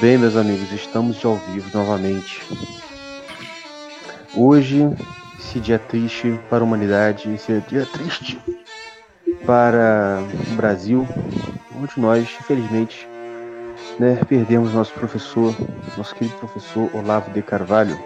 [0.00, 2.40] Bem, meus amigos, estamos de ao vivo novamente.
[4.32, 4.88] Hoje,
[5.36, 8.40] esse dia triste para a humanidade, esse dia triste
[9.44, 11.04] para o Brasil,
[11.76, 13.08] onde nós, infelizmente,
[13.98, 15.52] né, perdemos nosso professor,
[15.96, 17.98] nosso querido professor Olavo de Carvalho.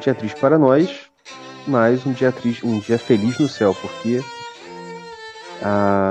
[0.00, 1.02] Dia triste para nós,
[1.66, 4.24] mas um dia triste, um dia feliz no céu, porque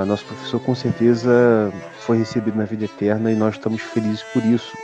[0.06, 4.76] nosso professor com certeza foi recebido na vida eterna e nós estamos felizes por isso.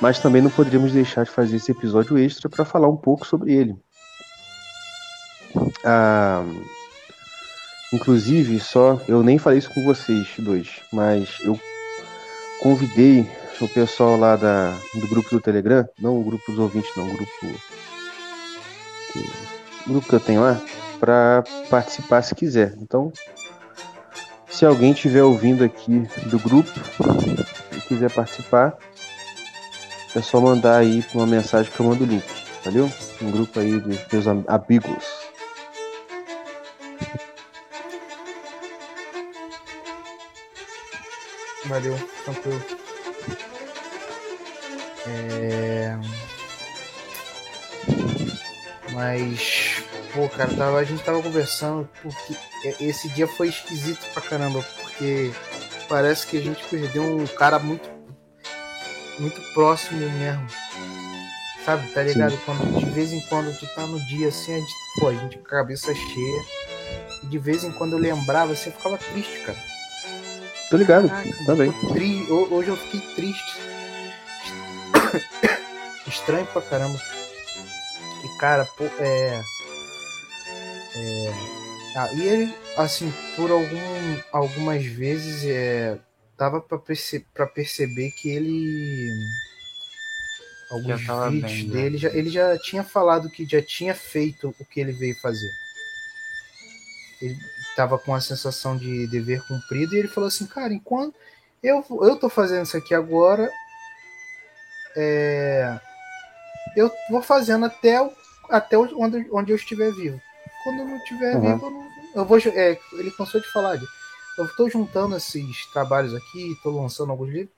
[0.00, 3.54] Mas também não poderíamos deixar de fazer esse episódio extra para falar um pouco sobre
[3.54, 3.76] ele.
[5.84, 6.44] Ah,
[7.92, 11.58] inclusive, só eu nem falei isso com vocês dois, mas eu
[12.60, 13.26] convidei
[13.60, 17.16] o pessoal lá da, do grupo do Telegram, não o grupo dos ouvintes, não, o
[17.16, 17.46] grupo que,
[19.86, 20.60] o grupo que eu tenho lá,
[21.00, 22.74] para participar se quiser.
[22.78, 23.12] Então,
[24.56, 26.70] se alguém estiver ouvindo aqui do grupo
[27.76, 28.74] e quiser participar,
[30.14, 32.24] é só mandar aí uma mensagem que eu mando o link,
[32.64, 32.90] valeu?
[33.20, 35.04] Um grupo aí dos meus amigos.
[41.66, 42.62] Valeu, tranquilo.
[45.06, 45.98] É...
[48.92, 49.84] Mas
[50.14, 52.34] pô, cara, tava, a gente tava conversando porque
[52.80, 55.32] esse dia foi esquisito pra caramba, porque
[55.88, 57.88] parece que a gente perdeu um cara muito
[59.18, 60.46] muito próximo mesmo.
[61.64, 62.32] Sabe, tá ligado?
[62.32, 62.40] Sim.
[62.44, 65.38] Quando de vez em quando tu tá no dia assim, a gente, pô, a gente
[65.38, 66.44] com a cabeça cheia.
[67.22, 69.58] E de vez em quando eu lembrava, assim, eu ficava triste, cara.
[70.70, 71.72] Tô ligado, Caraca, também.
[71.92, 72.30] Tri...
[72.30, 73.58] Hoje eu fiquei triste.
[76.06, 77.00] Estranho pra caramba.
[78.24, 79.42] E, cara, pô, é
[80.96, 81.55] é...
[81.96, 85.98] Ah, e ele, assim, por algum, algumas vezes é,
[86.36, 87.24] dava para perce
[87.54, 89.10] perceber que ele.
[90.70, 91.72] Alguns vídeos bem, né?
[91.72, 95.50] dele, já, ele já tinha falado que já tinha feito o que ele veio fazer.
[97.22, 97.38] Ele
[97.70, 101.14] estava com a sensação de dever cumprido e ele falou assim: Cara, enquanto
[101.62, 103.50] eu, eu tô fazendo isso aqui agora,
[104.94, 105.80] é,
[106.76, 107.96] eu vou fazendo até,
[108.50, 110.20] até onde, onde eu estiver vivo
[110.66, 111.52] quando não tiver uhum.
[111.52, 111.85] vivo, eu, não,
[112.22, 112.38] eu vou.
[112.38, 113.76] É, ele cansou de falar.
[113.76, 113.86] De,
[114.38, 117.54] eu estou juntando esses trabalhos aqui, estou lançando alguns livros,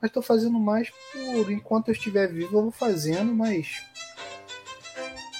[0.00, 3.82] mas estou fazendo mais por enquanto eu estiver vivo, eu vou fazendo, mas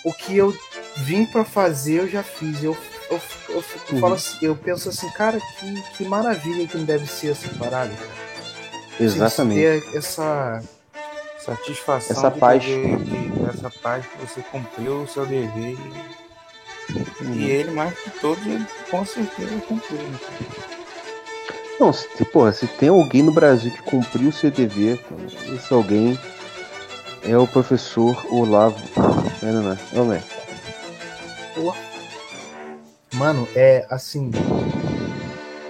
[0.04, 0.56] o que eu
[0.98, 2.62] vim para fazer eu já fiz.
[2.62, 2.76] Eu,
[3.10, 4.00] eu, eu, eu uhum.
[4.00, 7.92] falo assim, eu penso assim, cara, que, que maravilha que não deve ser essa parada.
[9.00, 9.60] Exatamente.
[9.60, 10.62] Ter essa
[11.38, 12.64] satisfação essa paz.
[12.64, 15.76] Que, essa paz que você cumpriu o seu dever
[16.94, 17.34] Uhum.
[17.34, 18.42] E ele, mais que todos,
[18.90, 19.98] com certeza cumpriu.
[19.98, 20.18] Né?
[21.78, 24.98] Não, se, porra, se tem alguém no Brasil que cumpriu o CDV,
[25.54, 26.18] esse alguém
[27.22, 28.76] é o professor Olavo.
[29.42, 30.12] Não, não, não.
[30.12, 30.22] É?
[33.14, 34.30] Mano, é assim.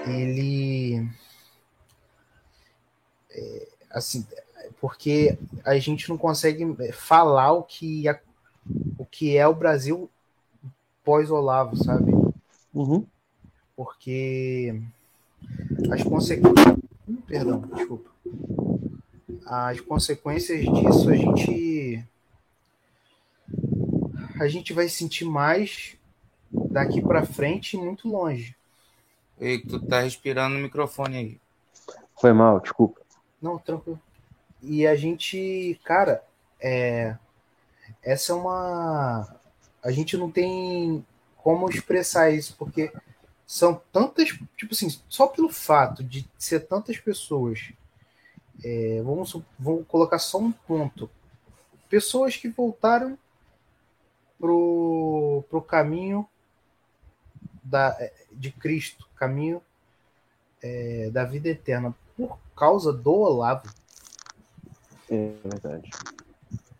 [0.06, 1.06] Ele.
[3.30, 4.26] É, assim,
[4.80, 8.04] porque a gente não consegue falar o que,
[8.96, 10.10] o que é o Brasil
[11.08, 12.12] pós-Olavo, sabe?
[12.74, 13.06] Uhum.
[13.74, 14.78] Porque
[15.90, 16.76] as consequências.
[17.26, 18.10] Perdão, desculpa.
[19.46, 22.04] As consequências disso a gente.
[24.38, 25.96] A gente vai sentir mais
[26.52, 28.54] daqui para frente e muito longe.
[29.40, 31.40] Ei, tu tá respirando no microfone aí.
[32.20, 33.00] Foi mal, desculpa.
[33.40, 33.98] Não, tranquilo.
[34.60, 36.22] E a gente, cara,
[36.60, 37.16] é,
[38.02, 39.37] essa é uma
[39.88, 41.02] a gente não tem
[41.38, 42.92] como expressar isso, porque
[43.46, 47.72] são tantas, tipo assim, só pelo fato de ser tantas pessoas,
[48.62, 51.10] é, vamos, vamos colocar só um ponto,
[51.88, 53.18] pessoas que voltaram
[54.38, 56.28] pro, pro caminho
[57.64, 57.96] da,
[58.30, 59.62] de Cristo, caminho
[60.62, 63.72] é, da vida eterna, por causa do Olavo.
[65.08, 65.88] É verdade.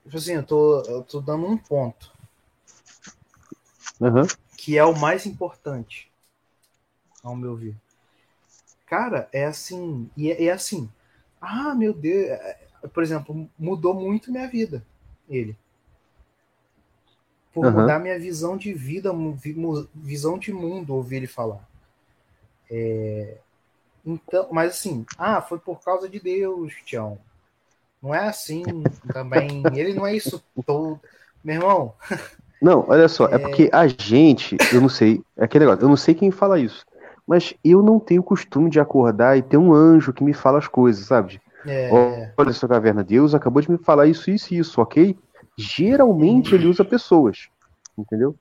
[0.05, 2.18] Tipo assim, eu tô, eu tô dando um ponto
[4.01, 4.27] Uhum.
[4.57, 6.11] Que é o mais importante,
[7.23, 7.77] ao meu ver.
[8.87, 10.11] Cara, é assim.
[10.17, 10.91] E é, é assim.
[11.41, 12.29] Ah, meu Deus.
[12.31, 12.59] É,
[12.93, 14.85] por exemplo, mudou muito minha vida.
[15.29, 15.57] Ele.
[17.53, 17.81] por Aham.
[17.83, 19.11] mudar minha visão de vida,
[19.95, 21.69] visão de mundo, ouvir ele falar.
[22.71, 23.39] É,
[24.05, 27.19] então, mas assim, ah, foi por causa de Deus, Tião.
[28.01, 28.63] Não é assim
[29.13, 29.65] também.
[29.77, 31.01] Ele não é isso todo.
[31.43, 31.95] Meu irmão,
[32.61, 33.39] Não, olha só, é...
[33.39, 36.85] porque a gente, eu não sei, é aquele negócio, eu não sei quem fala isso,
[37.27, 40.67] mas eu não tenho costume de acordar e ter um anjo que me fala as
[40.67, 41.41] coisas, sabe?
[41.67, 45.17] é, Olha essa caverna, Deus acabou de me falar isso, isso e isso, ok?
[45.57, 47.49] Geralmente ele usa pessoas,
[47.97, 48.35] entendeu?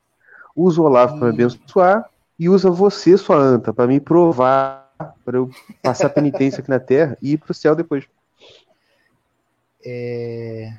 [0.56, 2.10] Usa o Olavo para me abençoar
[2.40, 4.88] e usa você, sua anta, para me provar,
[5.24, 5.50] para eu
[5.82, 8.06] passar penitência aqui na terra e ir pro céu depois.
[9.84, 10.74] é,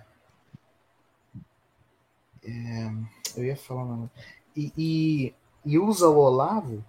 [2.44, 2.90] é,
[3.38, 4.08] eu ia falar
[4.56, 6.84] e, e, e usa o Olavo,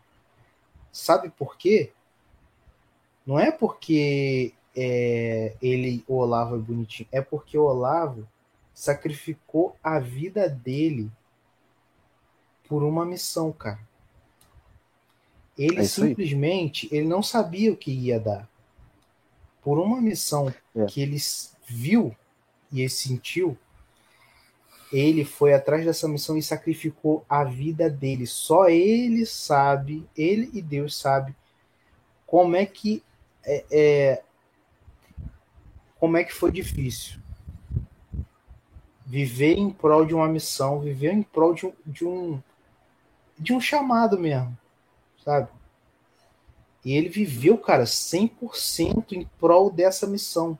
[0.91, 1.91] sabe por quê?
[3.25, 8.27] Não é porque é, ele, o Olavo é bonitinho, é porque o Olavo
[8.73, 11.11] sacrificou a vida dele
[12.67, 13.79] por uma missão, cara.
[15.57, 16.09] Ele É isso aí.
[16.09, 18.49] simplesmente, ele não sabia o que ia dar.
[19.61, 20.85] Por uma missão É.
[20.85, 21.17] que ele
[21.67, 22.15] viu
[22.71, 23.57] e ele sentiu,
[24.91, 28.25] ele foi atrás dessa missão e sacrificou a vida dele.
[28.25, 31.35] Só ele sabe, ele e Deus sabe
[32.25, 33.03] como é que
[33.43, 34.23] é, é,
[35.99, 37.19] como é que foi difícil
[39.09, 42.39] viver em prol de uma missão, viver em prol de um, de um,
[43.39, 44.55] de um chamado mesmo,
[45.25, 45.49] sabe?
[46.85, 50.57] E ele viveu, cara, 100% em prol dessa missão.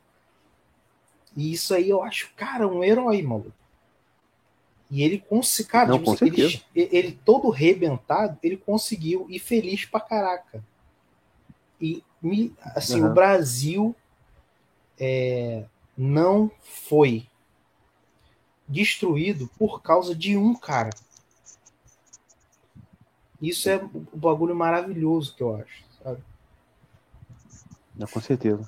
[1.37, 3.53] E isso aí eu acho, cara, um herói, maluco.
[4.89, 9.99] E ele conseguiu, cara, Não, tipo ele, ele todo rebentado, ele conseguiu e feliz pra
[9.99, 10.63] caraca.
[11.79, 13.11] E me, assim, Aham.
[13.11, 13.95] o Brasil
[14.99, 15.65] é,
[15.97, 17.27] não foi
[18.67, 20.89] destruído por causa de um cara.
[23.41, 26.21] Isso é o bagulho maravilhoso que eu acho, sabe?
[27.95, 28.67] Não, com certeza.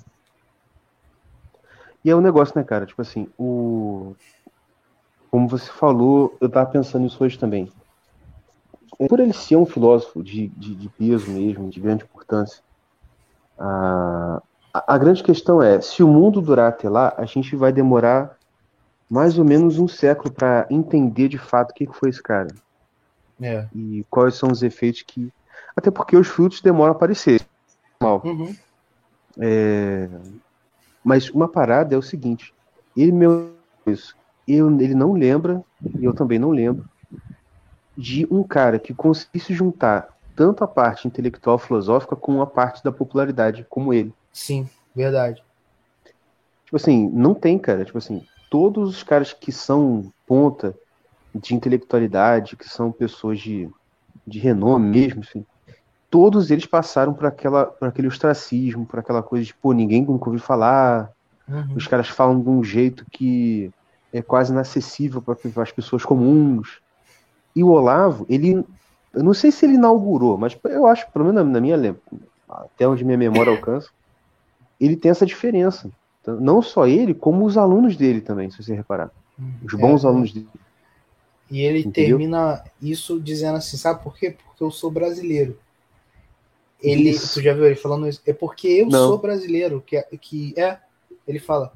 [2.04, 2.86] E é um negócio, né, cara?
[2.86, 4.16] Tipo assim, o.
[5.32, 7.72] Como você falou, eu tava pensando nisso hoje também.
[9.08, 12.62] Por ele ser um filósofo de, de, de peso mesmo, de grande importância,
[13.58, 14.42] a,
[14.74, 18.38] a, grande questão é: se o mundo durar até lá, a gente vai demorar
[19.10, 22.48] mais ou menos um século para entender de fato o que que foi esse cara
[23.42, 23.68] É.
[23.74, 25.32] e quais são os efeitos que.
[25.76, 27.42] Até porque os frutos demoram a aparecer.
[28.02, 28.22] Mal.
[28.26, 28.56] Uhum.
[31.04, 32.54] Mas uma parada é o seguinte:
[32.96, 33.54] ele meu
[33.88, 34.16] isso,
[34.48, 35.64] eu, ele não lembra,
[36.00, 36.86] e eu também não lembro,
[37.98, 42.92] de um cara que conseguisse juntar tanto a parte intelectual filosófica com a parte da
[42.92, 44.14] popularidade como ele.
[44.32, 45.44] Sim, verdade.
[46.66, 47.84] Tipo assim, não tem, cara.
[47.84, 50.74] Tipo assim, todos os caras que são ponta
[51.36, 53.70] de intelectualidade, que são pessoas de,
[54.26, 55.46] de renome mesmo, assim,
[56.10, 60.30] todos eles passaram por, aquela, por aquele ostracismo, por aquela coisa de, pô, ninguém nunca
[60.30, 61.12] ouviu falar,
[61.48, 61.74] Uhum.
[61.76, 63.72] os caras falam de um jeito que
[64.14, 66.80] é quase inacessível para as pessoas comuns.
[67.56, 68.64] E o Olavo, ele,
[69.14, 71.96] eu não sei se ele inaugurou, mas eu acho, pelo menos na minha
[72.48, 73.90] até onde minha memória alcança,
[74.80, 75.90] ele tem essa diferença.
[76.22, 79.12] Então, Não só ele, como os alunos dele também, se você reparar.
[79.64, 80.48] Os bons É, alunos dele.
[81.50, 82.18] E ele Entendeu?
[82.18, 84.32] termina isso dizendo assim, sabe por quê?
[84.32, 85.58] Porque eu sou brasileiro.
[86.82, 87.36] Ele, Isso.
[87.36, 88.22] tu já viu ele falando isso?
[88.26, 89.08] É porque eu Não.
[89.08, 90.80] sou brasileiro, que é, que é,
[91.28, 91.72] ele fala,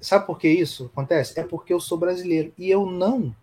[0.00, 1.38] sabe por que isso acontece?
[1.38, 3.34] É porque eu sou brasileiro e eu não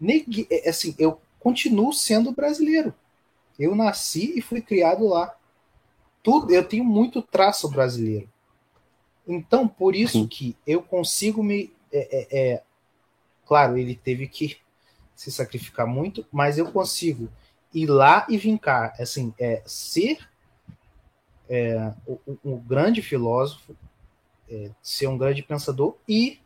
[0.00, 2.94] neguei, é, assim, eu continuo sendo brasileiro.
[3.58, 5.34] Eu nasci e fui criado lá.
[6.22, 8.28] Tudo, eu tenho muito traço brasileiro.
[9.26, 10.26] Então, por isso Sim.
[10.26, 12.62] que eu consigo me é, é, é,
[13.46, 14.56] claro, ele teve que
[15.14, 17.28] se sacrificar muito, mas eu consigo
[17.72, 20.18] ir lá e vincar, assim, é, ser
[21.48, 23.76] é, um, um grande filósofo,
[24.52, 26.38] é, ser um grande pensador e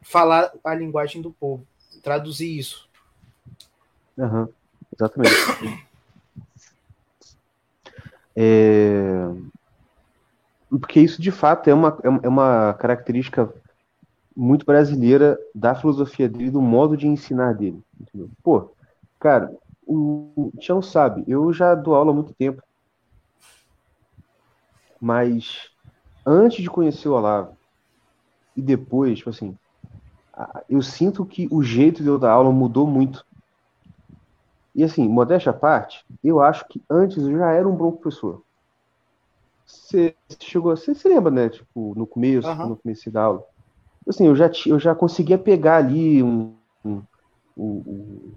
[0.00, 1.66] falar a linguagem do povo,
[2.02, 2.88] traduzir isso.
[4.18, 4.48] Aham,
[4.94, 5.34] exatamente.
[8.34, 9.26] É,
[10.80, 13.52] Porque isso de fato é uma, é uma característica
[14.34, 17.82] muito brasileira da filosofia dele, do modo de ensinar dele.
[18.00, 18.30] Entendeu?
[18.42, 18.70] Pô,
[19.20, 19.54] cara,
[19.86, 22.62] o Tião sabe, eu já dou aula há muito tempo,
[24.98, 25.71] mas
[26.26, 27.56] antes de conhecer o Olavo
[28.56, 29.56] e depois, tipo assim,
[30.68, 33.24] eu sinto que o jeito de eu dar aula mudou muito.
[34.74, 38.44] E assim, modéstia à parte, eu acho que antes eu já era um bom professor.
[39.66, 41.48] Você chegou, você se lembra, né?
[41.48, 42.68] Tipo, no começo, Aham.
[42.68, 43.42] no começo da aula.
[44.08, 47.04] Assim, eu já, eu já conseguia pegar ali um, um-
[47.56, 48.34] o,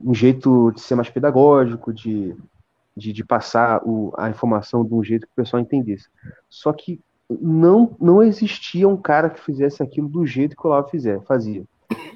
[0.00, 2.36] um jeito de ser mais pedagógico, de,
[2.96, 6.08] de, de passar o, a informação de um jeito que o pessoal entendesse.
[6.50, 10.88] Só que não, não existia um cara que fizesse aquilo do jeito que o Olavo
[10.88, 11.64] fizer, fazia.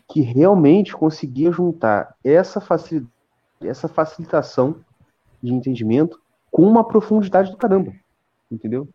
[0.09, 3.13] Que realmente conseguia juntar essa, facilidade,
[3.61, 4.77] essa facilitação
[5.43, 7.93] de entendimento com uma profundidade do caramba.
[8.51, 8.89] Entendeu?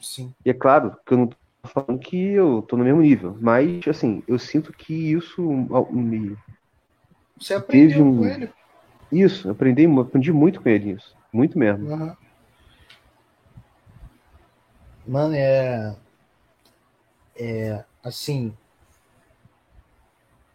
[0.00, 0.32] Sim.
[0.44, 3.86] E é claro que eu não tô falando que eu tô no mesmo nível, mas
[3.86, 5.42] assim, eu sinto que isso
[5.90, 6.36] me.
[7.38, 8.18] Você aprendeu um...
[8.18, 8.50] com ele?
[9.10, 11.14] Isso, aprendi, aprendi muito com ele isso.
[11.32, 11.88] Muito mesmo.
[11.88, 12.16] Uhum.
[15.06, 15.94] Mano, é.
[17.36, 17.84] É.
[18.02, 18.52] Assim.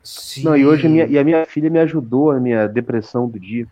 [0.04, 0.44] Se...
[0.44, 3.39] Não, e hoje a minha, e a minha filha me ajudou na minha depressão do
[3.39, 3.68] dia.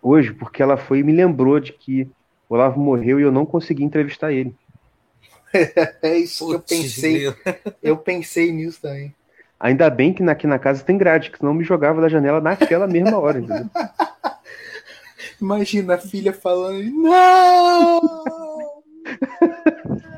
[0.00, 2.08] Hoje, porque ela foi e me lembrou de que
[2.48, 4.54] o Olavo morreu e eu não consegui entrevistar ele.
[6.02, 7.34] é isso que eu pensei.
[7.82, 9.14] Eu pensei nisso também.
[9.60, 12.86] Ainda bem que aqui na casa tem grade, que senão me jogava da janela naquela
[12.86, 13.70] mesma hora, entendeu?
[15.40, 18.41] Imagina a filha falando: Não!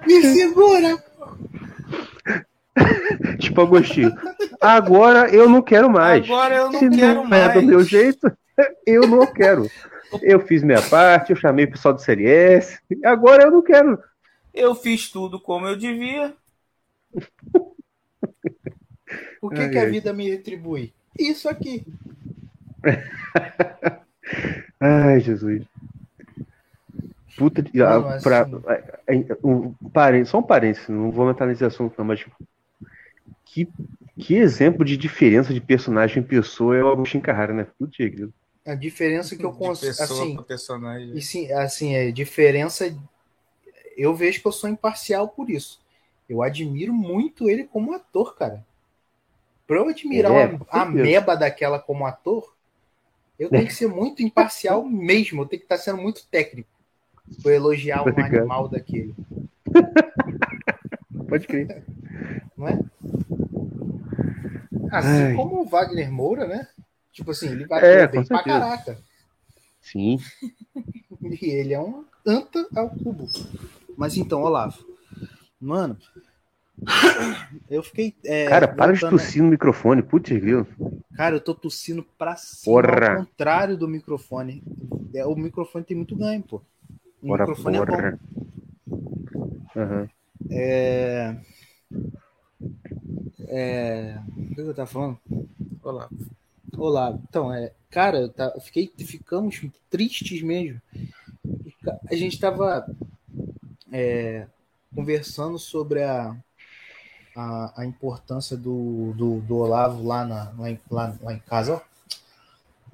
[0.07, 1.03] Me segura!
[3.39, 4.13] tipo Agostinho.
[4.61, 6.25] Agora eu não quero mais.
[6.25, 7.43] Agora eu não Se quero não mais.
[7.57, 8.33] é do meu jeito,
[8.87, 9.71] eu não quero.
[10.23, 12.79] Eu fiz minha parte, eu chamei o pessoal do Série S.
[13.05, 13.99] Agora eu não quero.
[14.53, 16.33] Eu fiz tudo como eu devia.
[19.41, 20.93] O que, que a vida me retribui?
[21.19, 21.85] Isso aqui.
[24.81, 25.65] Ai, Jesus.
[27.37, 27.77] Puta de.
[27.77, 28.49] Não, pra,
[29.07, 32.25] é, é, um, parênteses, só um parênteses, não vou entrar nesse assunto, não, mas.
[33.45, 33.69] Que,
[34.19, 37.67] que exemplo de diferença de personagem em pessoa é o Agostinho Carrara, né?
[37.79, 38.33] Putz, grilo.
[38.67, 39.91] A diferença que eu consigo.
[39.91, 41.17] Assim, personagem.
[41.17, 42.97] e sim, assim, é diferença.
[43.97, 45.81] Eu vejo que eu sou imparcial por isso.
[46.29, 48.65] Eu admiro muito ele como ator, cara.
[49.67, 51.03] Pra eu admirar É, a certeza.
[51.03, 52.55] meba daquela como ator,
[53.39, 55.43] eu tenho que ser muito imparcial mesmo.
[55.43, 56.74] Eu tenho que estar sendo muito técnico
[57.45, 58.37] eu elogiar um Obrigado.
[58.39, 59.15] animal daquele,
[61.29, 61.85] Pode crer.
[62.57, 62.79] não é?
[64.91, 65.35] Assim Ai.
[65.35, 66.69] como o Wagner Moura, né?
[67.13, 68.99] Tipo assim, ele vai É, bem pra caraca.
[69.81, 70.19] Sim.
[71.23, 73.27] E ele é um anta ao cubo.
[73.97, 74.85] Mas então, Olavo.
[75.59, 75.97] Mano,
[77.71, 78.15] eu fiquei.
[78.27, 80.67] é, Cara, para de tossir no microfone, putz, grilo.
[81.17, 83.11] Cara, eu tô tossindo pra cima, Porra.
[83.13, 84.63] ao contrário do microfone.
[85.15, 86.61] É, o microfone tem muito ganho, pô.
[87.25, 87.87] O Ora, microfone é bom.
[87.87, 88.21] porra.
[89.75, 90.11] Aham.
[90.51, 91.37] É...
[93.49, 94.19] É...
[94.37, 95.19] O que eu tava falando?
[95.83, 96.11] Olá.
[96.77, 97.19] Olá.
[97.27, 97.73] Então, é...
[97.91, 98.53] Cara, eu, tá...
[98.61, 98.93] fiquei...
[98.99, 100.83] ficamos tristes mesmo.
[102.11, 102.87] A gente tava
[103.91, 104.47] é,
[104.95, 106.37] conversando sobre a,
[107.35, 111.77] a, a importância do, do, do Olavo lá, na, lá, em, lá, lá em casa,
[111.77, 111.81] ó.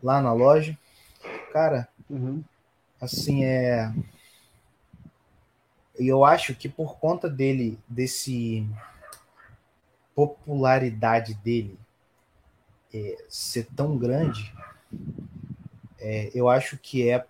[0.01, 0.79] Lá na loja.
[1.53, 2.43] Cara, Uhum.
[3.01, 3.93] assim é
[6.01, 8.67] e eu acho que por conta dele desse
[10.15, 11.79] popularidade dele
[12.93, 14.53] é, ser tão grande
[15.99, 17.25] é, eu acho que é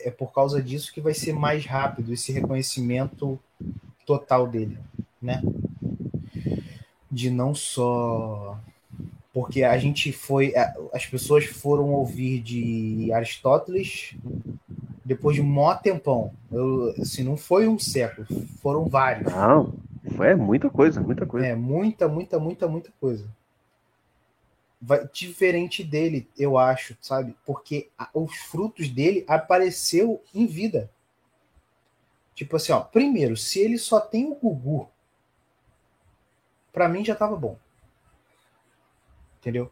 [0.00, 3.38] é por causa disso que vai ser mais rápido esse reconhecimento
[4.04, 4.78] total dele
[5.22, 5.42] né?
[7.10, 8.58] De não só
[9.32, 10.52] porque a gente foi
[10.92, 14.14] as pessoas foram ouvir de Aristóteles
[15.04, 16.32] depois de um mó tempão.
[16.50, 18.26] Eu, assim, não foi um século,
[18.62, 19.30] foram vários.
[19.32, 19.74] Não,
[20.20, 21.46] é muita coisa, muita coisa.
[21.46, 23.28] É, muita, muita, muita, muita coisa.
[24.80, 27.34] Vai, diferente dele, eu acho, sabe?
[27.46, 30.90] Porque a- os frutos dele apareceu em vida.
[32.34, 34.88] Tipo assim, ó, primeiro, se ele só tem o Gugu,
[36.72, 37.56] pra mim já tava bom.
[39.40, 39.70] Entendeu?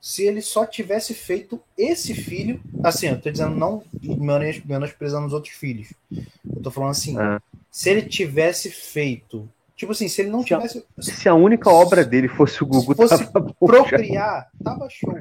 [0.00, 5.32] Se ele só tivesse feito esse filho, assim, eu tô dizendo não menos- menosprezando os
[5.32, 5.92] outros filhos.
[6.10, 7.42] Eu tô falando assim, Ah.
[7.70, 11.68] se ele tivesse feito, tipo assim, se ele não Se a- tivesse Se a única
[11.68, 15.12] obra dele fosse o Gugu, Se fosse tava procriar, tava show.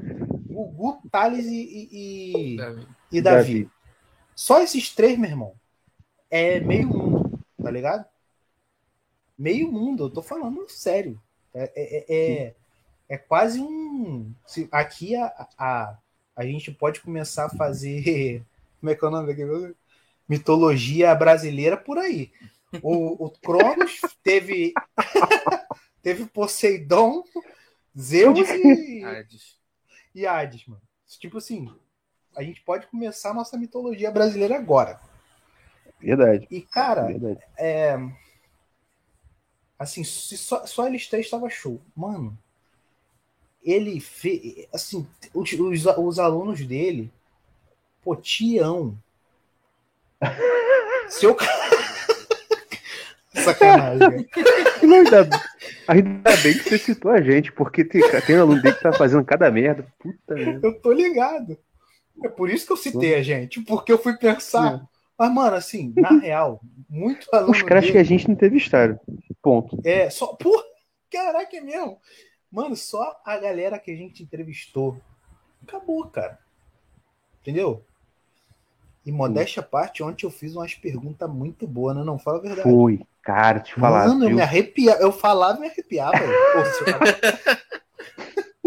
[0.47, 2.87] Gugu, Thales e, e, e, Davi.
[3.11, 3.69] e Davi.
[4.35, 5.53] Só esses três, meu irmão,
[6.29, 8.05] é meio mundo, tá ligado?
[9.37, 11.19] Meio mundo, eu tô falando sério.
[11.53, 12.55] É, é, é,
[13.09, 14.33] é quase um.
[14.45, 15.97] se- aqui a, a,
[16.35, 18.43] a gente pode começar a fazer.
[18.79, 19.75] Como é que é o nome daquele?
[20.29, 22.31] Mitologia brasileira por aí.
[22.81, 24.73] O, o Cronos teve.
[26.01, 27.23] teve Poseidon,
[27.97, 29.57] Zeus e, Hades.
[30.13, 30.81] e Hades, mano.
[31.19, 31.73] Tipo assim,
[32.35, 34.99] a gente pode começar a nossa mitologia brasileira agora.
[35.99, 37.39] Verdade, E, cara, verdade.
[37.57, 37.97] é.
[39.79, 41.81] Assim, só, só eles três tava show.
[41.95, 42.37] Mano,
[43.63, 44.67] ele fez.
[44.73, 47.11] Assim, os, os, os alunos dele,
[48.03, 48.97] pô, Tião.
[51.09, 51.37] Seu
[53.43, 54.27] Sacanagem.
[54.81, 55.29] Não, ainda,
[55.87, 58.91] ainda bem que você citou a gente, porque tem, tem um aluno dele que tá
[58.93, 59.85] fazendo cada merda.
[59.99, 60.67] Puta merda.
[60.67, 61.57] Eu tô ligado.
[62.23, 64.75] É por isso que eu citei a gente, porque eu fui pensar.
[64.75, 64.81] É.
[65.17, 67.51] Mas, mano, assim, na real, muito aluno.
[67.51, 68.99] Os caras dele, que a gente não entrevistaram.
[69.41, 69.79] Ponto.
[69.83, 70.27] É, só.
[70.27, 70.63] Porra,
[71.11, 71.99] caraca, é mesmo.
[72.51, 74.99] Mano, só a galera que a gente entrevistou.
[75.61, 76.39] Acabou, cara.
[77.41, 77.83] Entendeu?
[79.05, 82.03] E modéstia à parte, ontem eu fiz umas perguntas muito boas, né?
[82.03, 82.63] Não fala a verdade.
[82.63, 84.07] Foi, cara, te falar.
[84.07, 85.01] Mano, eu me arrepiava.
[85.01, 86.11] Eu falava e me arrepiava.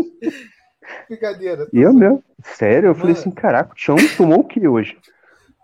[1.08, 1.68] Brincadeira.
[1.72, 2.24] Eu mesmo.
[2.44, 3.00] Sério, eu Mano.
[3.00, 4.96] falei assim, caraca, o Tião tomou o que hoje?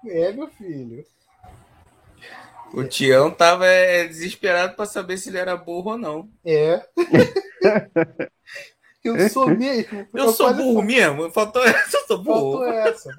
[0.06, 1.04] É, meu filho.
[2.75, 6.28] O Tião tava é, desesperado para saber se ele era burro ou não.
[6.44, 6.87] É.
[9.04, 10.00] eu sou mesmo.
[10.12, 11.30] Eu, eu sou burro mesmo.
[11.30, 12.58] Faltou essa, eu sou burro.
[12.58, 13.14] Faltou essa.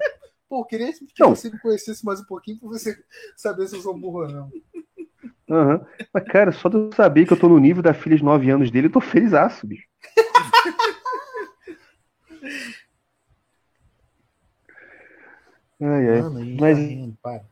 [0.48, 1.34] Pô, queria que não.
[1.34, 2.96] você me conhecesse mais um pouquinho pra você
[3.36, 4.50] saber se eu sou burro ou não.
[5.48, 5.80] Uhum.
[6.12, 8.50] Mas, cara, só de eu saber que eu tô no nível da filha de 9
[8.50, 9.32] anos dele, eu tô feliz,
[9.64, 9.86] bicho.
[15.80, 16.22] ai, ai.
[16.22, 17.44] Mano, mas, tá rindo, para.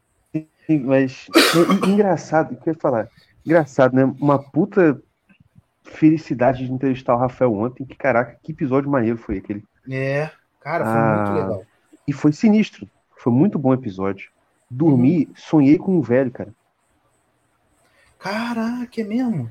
[0.85, 1.27] mas
[1.89, 3.11] engraçado, o que eu ia falar?
[3.45, 4.05] Engraçado, né?
[4.21, 5.03] Uma puta
[5.87, 7.85] felicidade de entrevistar o Rafael ontem.
[7.85, 9.65] Que caraca, que episódio maneiro foi aquele.
[9.89, 11.67] É, cara, foi ah, muito legal.
[12.07, 12.89] E foi sinistro.
[13.17, 14.31] Foi muito bom episódio.
[14.71, 15.33] Dormi, uhum.
[15.35, 16.53] sonhei com um velho, cara.
[18.19, 19.51] Caraca, é mesmo?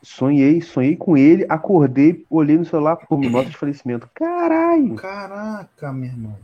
[0.00, 4.08] Sonhei, sonhei com ele, acordei, olhei no celular, pô, nota de falecimento.
[4.14, 4.94] Caralho!
[4.94, 6.36] Caraca, meu irmão.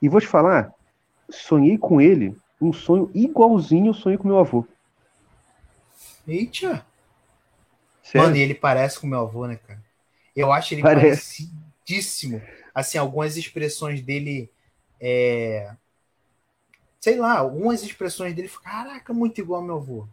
[0.00, 0.72] E vou te falar,
[1.28, 4.66] sonhei com ele, um sonho igualzinho ao sonho com meu avô.
[6.26, 6.84] Eita!
[8.10, 8.28] Sério?
[8.28, 9.82] Mano, e ele parece com meu avô, né, cara?
[10.34, 11.48] Eu acho ele parece.
[11.48, 12.42] parecidíssimo
[12.78, 14.48] assim, algumas expressões dele.
[15.00, 15.72] É...
[17.00, 18.50] Sei lá, algumas expressões dele.
[18.62, 20.06] Caraca, muito igual ao meu avô.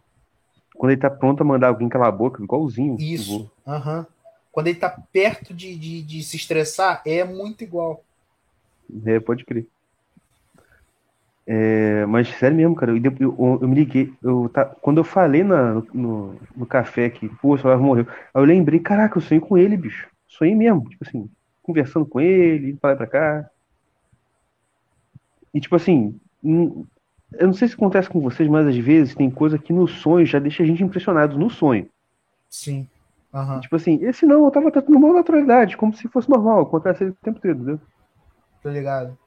[0.74, 2.96] Quando ele tá pronto a mandar alguém calar a boca, igualzinho.
[2.98, 3.50] Isso.
[3.66, 4.04] Uhum.
[4.52, 8.02] Quando ele tá perto de, de, de, se estressar, é muito igual.
[9.04, 9.66] É, pode crer.
[11.46, 14.12] É, mas sério mesmo, cara, eu, eu, eu me liguei.
[14.22, 18.42] Eu, tá, quando eu falei na, no, no café que, pô, o celular morreu, aí
[18.42, 20.08] eu lembrei, caraca, eu sonhei com ele, bicho.
[20.26, 21.30] Sonhei mesmo, tipo assim
[21.66, 23.50] conversando com ele, indo pra lá e pra cá.
[25.52, 29.58] E tipo assim, eu não sei se acontece com vocês, mas às vezes tem coisa
[29.58, 31.88] que no sonho já deixa a gente impressionado no sonho.
[32.48, 32.88] Sim.
[33.34, 33.60] Uhum.
[33.60, 37.14] Tipo assim, esse não, eu tava tratando uma naturalidade, como se fosse normal, acontece o
[37.14, 37.80] tempo todo, entendeu?
[38.62, 39.18] Tô ligado.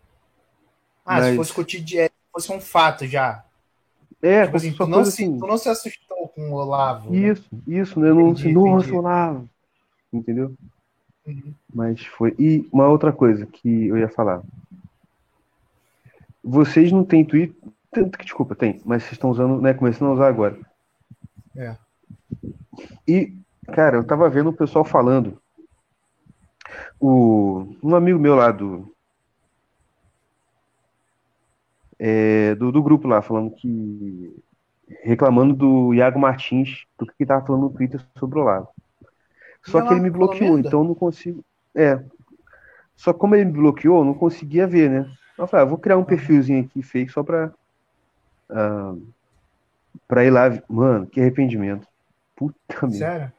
[1.09, 1.31] Ah, mas...
[1.31, 3.43] se fosse cotidiano, fosse um fato já.
[4.21, 5.39] É, tipo assim, tu não, se, assim...
[5.39, 7.09] tu não se assustou com o Olavo.
[7.09, 7.29] Né?
[7.29, 7.61] Isso, né?
[7.79, 8.09] isso, né?
[8.09, 9.49] Eu não, entendi, nossa, Olavo.
[10.13, 10.53] Entendeu?
[11.25, 11.51] Uhum.
[11.73, 12.35] Mas foi.
[12.37, 14.43] E uma outra coisa que eu ia falar.
[16.43, 17.55] Vocês não têm Twitter.
[18.23, 19.73] Desculpa, tem, mas vocês estão usando, né?
[19.73, 20.59] Começando a usar agora.
[21.55, 21.75] É.
[23.07, 23.33] E,
[23.73, 25.41] cara, eu tava vendo o pessoal falando.
[26.99, 28.93] O, um amigo meu lá do,
[31.99, 34.33] é, do, do, grupo lá, falando que.
[35.03, 38.69] reclamando do Iago Martins, do que ele tava falando no Twitter sobre o Olavo.
[39.63, 41.43] Só que ele me bloqueou, então eu não consigo.
[41.75, 42.01] É.
[42.95, 45.11] Só como ele me bloqueou, eu não conseguia ver, né?
[45.37, 47.51] Eu falei, ah, vou criar um perfilzinho aqui fake só pra.
[48.49, 49.01] Uh,
[50.07, 50.49] pra ir lá.
[50.67, 51.87] Mano, que arrependimento.
[52.35, 52.97] Puta merda.
[52.97, 53.31] Sério?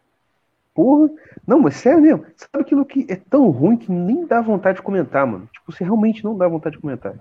[0.74, 1.10] Porra.
[1.46, 2.24] Não, mas sério mesmo.
[2.36, 5.48] Sabe aquilo que é tão ruim que nem dá vontade de comentar, mano?
[5.52, 7.14] Tipo, você realmente não dá vontade de comentar.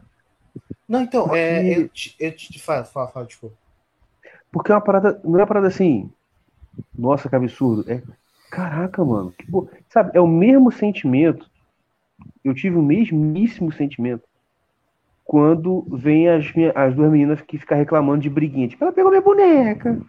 [0.89, 1.37] Não, então, Porque...
[1.37, 3.53] é, eu te, eu te falo, fala, fala, tipo.
[4.51, 5.21] Porque é uma parada.
[5.23, 6.11] Não é uma parada assim.
[6.97, 7.89] Nossa, que absurdo.
[7.89, 8.01] É
[8.49, 9.31] Caraca, mano.
[9.37, 9.69] Que bo...
[9.89, 11.49] Sabe, é o mesmo sentimento.
[12.43, 14.23] Eu tive o mesmíssimo sentimento
[15.23, 18.67] quando vem as, minha, as duas meninas que ficam reclamando de briguinha.
[18.67, 20.01] Tipo, ela pegou minha boneca.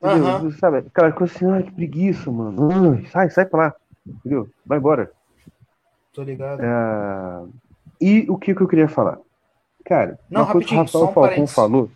[0.00, 0.50] Uhum.
[0.52, 0.78] Sabe?
[0.78, 2.68] Aquela coisa assim, ai, que preguiça, mano.
[2.90, 3.74] Ai, sai, sai pra lá.
[4.04, 4.48] Entendeu?
[4.66, 5.12] Vai embora.
[6.12, 6.60] Tô ligado.
[6.60, 7.44] É...
[8.00, 9.18] E o que, que eu queria falar?
[9.88, 11.90] Cara, não, uma coisa que o Rafael um Falcão falou.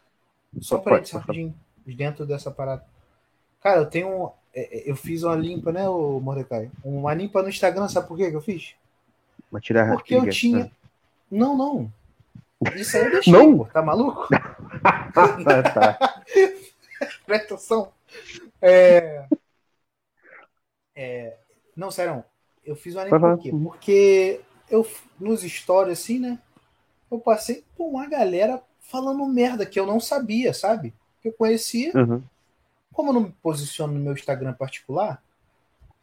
[0.60, 1.54] Só um parênteses rapidinho.
[1.86, 2.84] Dentro dessa parada.
[3.60, 6.70] Cara, eu tenho é, é, eu fiz uma limpa, né, o Mordecai?
[6.84, 8.74] Uma limpa no Instagram, sabe por quê que eu fiz?
[9.50, 10.64] Pra tirar Porque eu tinha.
[10.64, 10.70] Né?
[11.30, 11.92] Não, não.
[12.74, 13.58] Isso aí eu deixei, não?
[13.58, 14.28] Pô, tá maluco?
[15.12, 15.98] tá.
[17.26, 17.92] Presta atenção.
[18.60, 19.26] É...
[20.94, 21.36] É...
[21.74, 22.22] Não, sério,
[22.64, 23.50] eu fiz uma limpa por quê?
[23.50, 24.86] Porque eu,
[25.18, 26.38] nos stories, assim, né?
[27.12, 30.92] Eu passei por uma galera falando merda que eu não sabia, sabe?
[31.20, 31.92] Que eu conhecia.
[31.94, 32.22] Uhum
[32.92, 35.22] como eu não me posiciono no meu Instagram particular,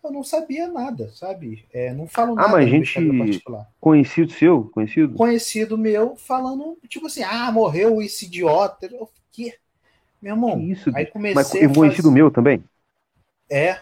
[0.04, 1.64] eu não sabia nada, sabe?
[1.72, 3.70] É, não falo Ah, nada mas no gente- Instagram particular.
[3.80, 4.64] Conhecido seu?
[4.74, 5.14] Conhecido?
[5.16, 8.88] Conhecido meu falando, tipo assim, ah, morreu esse idiota.
[8.88, 9.54] Eu fiquei,
[10.20, 12.64] meu irmão, Que isso, aí comecei Mas a conhecido fazer- meu também?
[13.48, 13.80] É,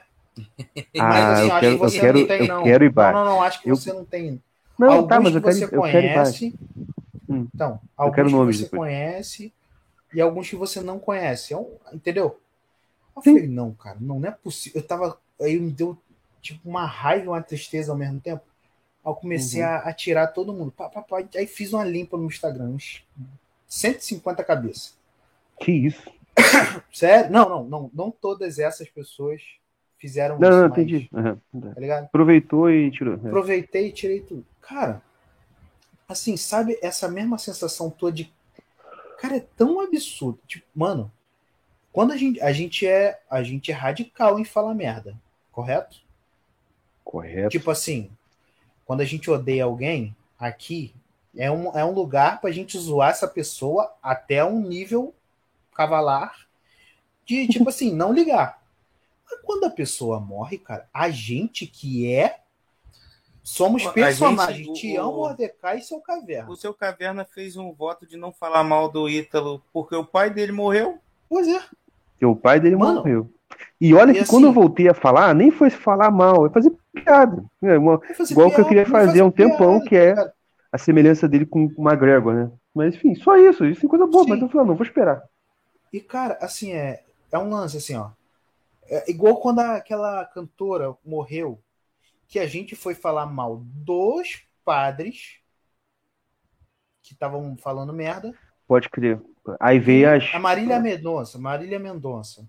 [0.99, 2.63] Ah, assim, eu acho que quero, eu você quero, não tem, eu não.
[2.63, 3.17] quero ir não, baixo.
[3.19, 4.41] não, não, acho que Eu- você não tem.
[4.77, 6.53] Não, alguns tá, mas eu que quero, você eu quero ir baixo.
[7.29, 7.47] Hum.
[7.53, 8.79] Então, alguns que você depois.
[8.79, 9.53] conhece
[10.13, 11.53] e alguns que você não conhece.
[11.53, 12.39] É um- entendeu?
[13.15, 13.33] Eu Sim.
[13.33, 14.81] falei, não, cara, não, não é possível.
[14.81, 15.17] Eu tava.
[15.41, 15.97] Aí me deu
[16.41, 18.43] tipo uma raiva e uma tristeza ao mesmo tempo.
[19.03, 19.67] Aí eu comecei Uhum.
[19.67, 20.71] a, a tirar todo mundo.
[20.71, 23.03] Pá, pá, pá, aí fiz uma limpa no Instagram, uns
[23.67, 24.95] 150 cabeças.
[25.59, 26.09] Que isso?
[26.93, 27.31] Sério?
[27.31, 27.91] Não, não, não.
[27.93, 29.41] Não todas essas pessoas
[29.97, 30.57] fizeram Não, isso.
[30.57, 31.09] não, mas, entendi.
[31.13, 31.41] Aham.
[31.73, 32.03] Tá ligado?
[32.05, 33.15] Aproveitou e tirou.
[33.15, 33.27] É.
[33.27, 34.45] Aproveitei e tirei tudo.
[34.61, 35.01] Cara,
[36.07, 38.33] assim, sabe essa mesma sensação toda de.
[39.19, 40.39] Cara, é tão absurdo.
[40.47, 41.11] Tipo, mano,
[41.91, 45.19] quando a gente, a gente é a gente é radical em falar merda,
[45.51, 45.97] correto?
[47.03, 47.49] Correto.
[47.49, 48.11] Tipo assim,
[48.85, 50.93] quando a gente odeia alguém, aqui
[51.35, 55.13] é um, é um lugar pra gente zoar essa pessoa até um nível
[55.73, 56.47] cavalar
[57.25, 58.61] de, tipo assim, não ligar.
[59.25, 62.41] Mas quando a pessoa morre, cara, a gente que é.
[63.49, 64.67] Somos personagens.
[64.67, 66.49] gente, Tião, o- Mordecai e seu caverna.
[66.51, 70.29] O seu Caverna fez um voto de não falar mal do Ítalo porque o pai
[70.29, 70.97] dele morreu.
[71.29, 71.61] Pois é.
[72.11, 73.29] Porque o pai dele Mano, morreu.
[73.79, 76.49] E olha e que assim- quando eu voltei a falar, nem foi falar mal, é
[76.49, 77.41] fazer piada.
[77.61, 80.13] É uma- fazer igual que eu piada, queria fazer há um piada, tempão, que é
[80.13, 80.33] cara.
[80.71, 82.51] a semelhança dele com o McGregor, né?
[82.75, 83.65] Mas enfim, só isso.
[83.65, 84.29] Isso é coisa boa, Sim.
[84.31, 85.23] mas eu falei, não, vou esperar.
[85.93, 88.09] E, cara, assim, é, é um lance, assim, ó.
[88.89, 91.57] É igual quando aquela cantora morreu,
[92.27, 95.39] que a gente foi falar mal dos padres
[97.01, 98.33] que estavam falando merda.
[98.67, 99.21] Pode crer.
[99.59, 100.33] Aí veio as.
[100.33, 102.47] A Marília Mendonça, Marília Mendonça.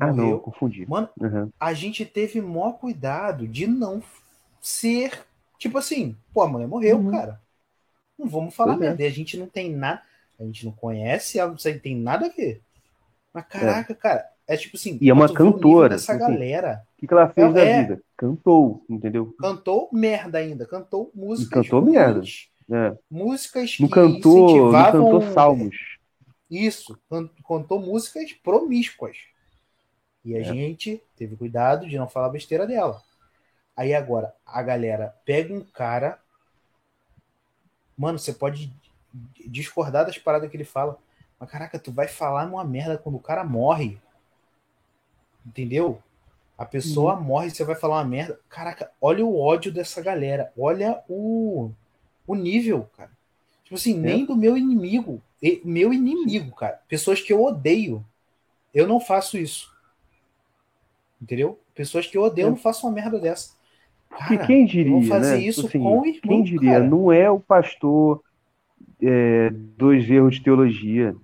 [0.00, 0.86] Ah, não, confundi.
[0.86, 1.50] Mano, Uhum.
[1.58, 4.02] a gente teve maior cuidado de não
[4.60, 5.24] ser,
[5.58, 7.10] tipo assim, pô, a mulher morreu, Uhum.
[7.10, 7.40] cara.
[8.18, 8.88] Não vamos falar Pois é.
[8.88, 9.02] merda.
[9.02, 10.02] E a gente não tem nada,
[10.38, 12.62] a gente não conhece, ela não tem nada a ver.
[13.32, 16.20] Mas caraca, cara, é tipo assim, E é uma cantora, dessa assim.
[16.20, 17.82] galera O que, que ela fez É, da é.
[17.82, 18.02] vida?
[18.16, 19.34] Cantou, entendeu?
[19.38, 22.22] cantou merda ainda, cantou músicas cantou ruins, merda.
[22.70, 22.96] É.
[23.10, 25.76] músicas que Não cantou, não incentivavam cantou salmos.
[26.50, 29.16] Isso, can- cantou músicas promíscuas.
[30.24, 30.44] E a É.
[30.44, 33.02] gente teve cuidado de não falar besteira dela.
[33.76, 36.18] Aí agora, a galera pega um cara.
[37.96, 38.72] Mano, você pode
[39.46, 40.98] discordar das paradas que ele fala.
[41.38, 43.98] Mas caraca, tu vai falar uma merda quando o cara morre.
[45.46, 46.00] Entendeu?
[46.56, 48.38] A pessoa morre, você vai falar uma merda.
[48.48, 50.52] Caraca, olha o ódio dessa galera.
[50.56, 51.70] Olha o,
[52.26, 53.10] o nível, cara.
[53.64, 55.20] Tipo assim, nem do meu inimigo.
[55.42, 56.80] E- Meu inimigo, cara.
[56.88, 58.04] Pessoas que eu odeio.
[58.72, 59.72] Eu não faço isso.
[61.20, 61.58] Entendeu?
[61.74, 63.52] Pessoas que eu odeio, eu não faço uma merda dessa.
[64.10, 65.40] Cara, quem diria, vão fazer né?
[65.40, 66.86] isso Assim, com o irmão, quem diria, cara.
[66.86, 68.22] não é o pastor
[69.00, 71.16] é, dois erros de teologia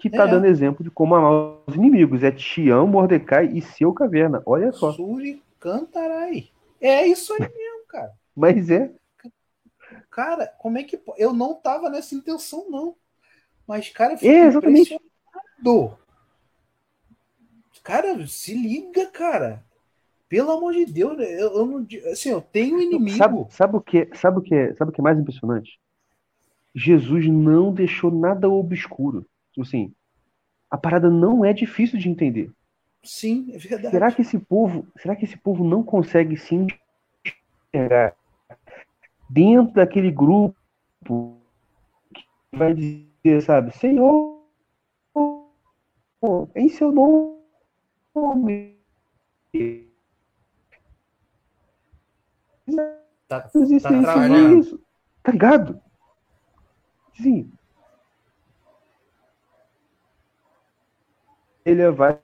[0.00, 0.26] que está É.
[0.28, 2.22] dando exemplo de como amar os inimigos.
[2.22, 4.42] É Tião, Mordecai e seu caverna.
[4.46, 4.92] Olha só.
[4.92, 6.48] Suri Cantarai.
[6.80, 8.12] É isso aí mesmo, cara.
[8.34, 8.90] Mas é.
[10.10, 11.00] Cara, como é que.
[11.16, 12.96] Eu não tava nessa intenção, não.
[13.66, 14.94] Mas, cara, eu fico É, exatamente.
[14.94, 15.98] impressionado.
[17.82, 19.64] Cara, se liga, cara.
[20.28, 21.86] Pelo amor de Deus, eu, eu não.
[22.12, 23.16] Assim, eu tenho inimigo.
[23.16, 25.78] Sabe, sabe o que, sabe o que, é- sabe o que é mais impressionante?
[26.74, 29.26] Jesus não deixou nada obscuro.
[29.52, 29.92] Tipo Assim,
[30.70, 32.50] a parada não é difícil de entender.
[33.02, 33.90] Sim, é verdade.
[33.90, 36.54] Será que esse povo, será que esse povo não consegue se
[37.74, 38.14] enxergar
[39.28, 40.54] dentro daquele grupo
[42.14, 44.40] que vai dizer, sabe, Senhor,
[46.54, 47.40] em seu nome,
[53.30, 54.58] Tá, isso, tá isso, travando.
[54.58, 54.80] isso.
[55.22, 55.80] Tá ligado?
[57.14, 57.52] Sim.
[61.64, 62.18] Ele vai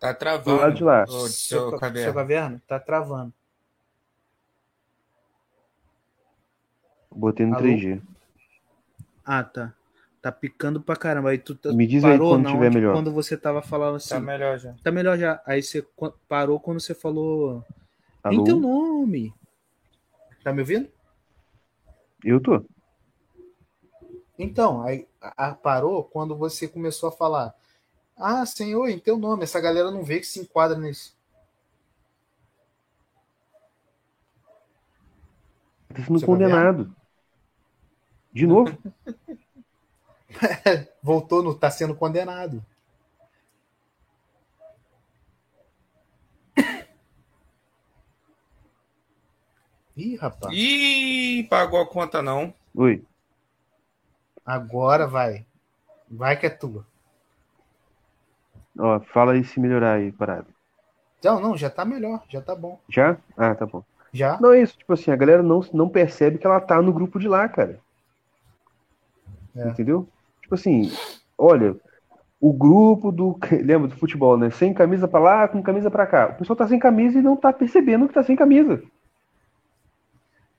[0.00, 0.56] Tá do travando.
[0.60, 1.02] lado de lá.
[1.04, 2.04] Ô, Seu, seu ca- caverna.
[2.04, 3.32] seu caverna tá travando.
[7.10, 7.64] Botei no Alô?
[7.66, 8.00] 3G.
[9.24, 9.74] Ah, tá.
[10.22, 11.30] Tá picando pra caramba.
[11.30, 12.92] Aí tu tá- Me diz aí parou quando na tiver melhor.
[12.94, 14.10] quando você tava falando assim.
[14.10, 14.74] Tá melhor já.
[14.84, 15.42] Tá melhor já.
[15.44, 15.84] Aí você
[16.28, 17.64] parou quando você falou.
[18.22, 18.40] Alô?
[18.40, 19.34] Em teu nome.
[20.44, 20.88] Tá me ouvindo?
[22.24, 22.64] Eu tô.
[24.38, 27.54] Então, aí a, parou quando você começou a falar:
[28.16, 31.16] Ah, Senhor, em teu nome, essa galera não vê que se enquadra nisso.
[36.06, 36.94] sendo condenado.
[38.32, 38.76] De novo?
[41.02, 42.64] Voltou no está sendo condenado.
[49.96, 50.54] Ih, rapaz.
[50.54, 52.54] Ih, pagou a conta não.
[52.76, 53.04] Oi.
[54.48, 55.44] Agora vai.
[56.10, 56.86] Vai que é tua.
[58.78, 60.46] Ó, fala aí se melhorar aí, parado.
[61.22, 62.80] Não, não, já tá melhor, já tá bom.
[62.88, 63.18] Já?
[63.36, 63.84] Ah, tá bom.
[64.10, 64.40] Já?
[64.40, 67.18] Não é isso, tipo assim, a galera não, não percebe que ela tá no grupo
[67.18, 67.78] de lá, cara.
[69.54, 69.68] É.
[69.68, 70.08] Entendeu?
[70.40, 70.90] Tipo assim,
[71.36, 71.76] olha,
[72.40, 73.38] o grupo do.
[73.52, 74.48] Lembra do futebol, né?
[74.48, 76.28] Sem camisa pra lá, com camisa pra cá.
[76.28, 78.82] O pessoal tá sem camisa e não tá percebendo que tá sem camisa.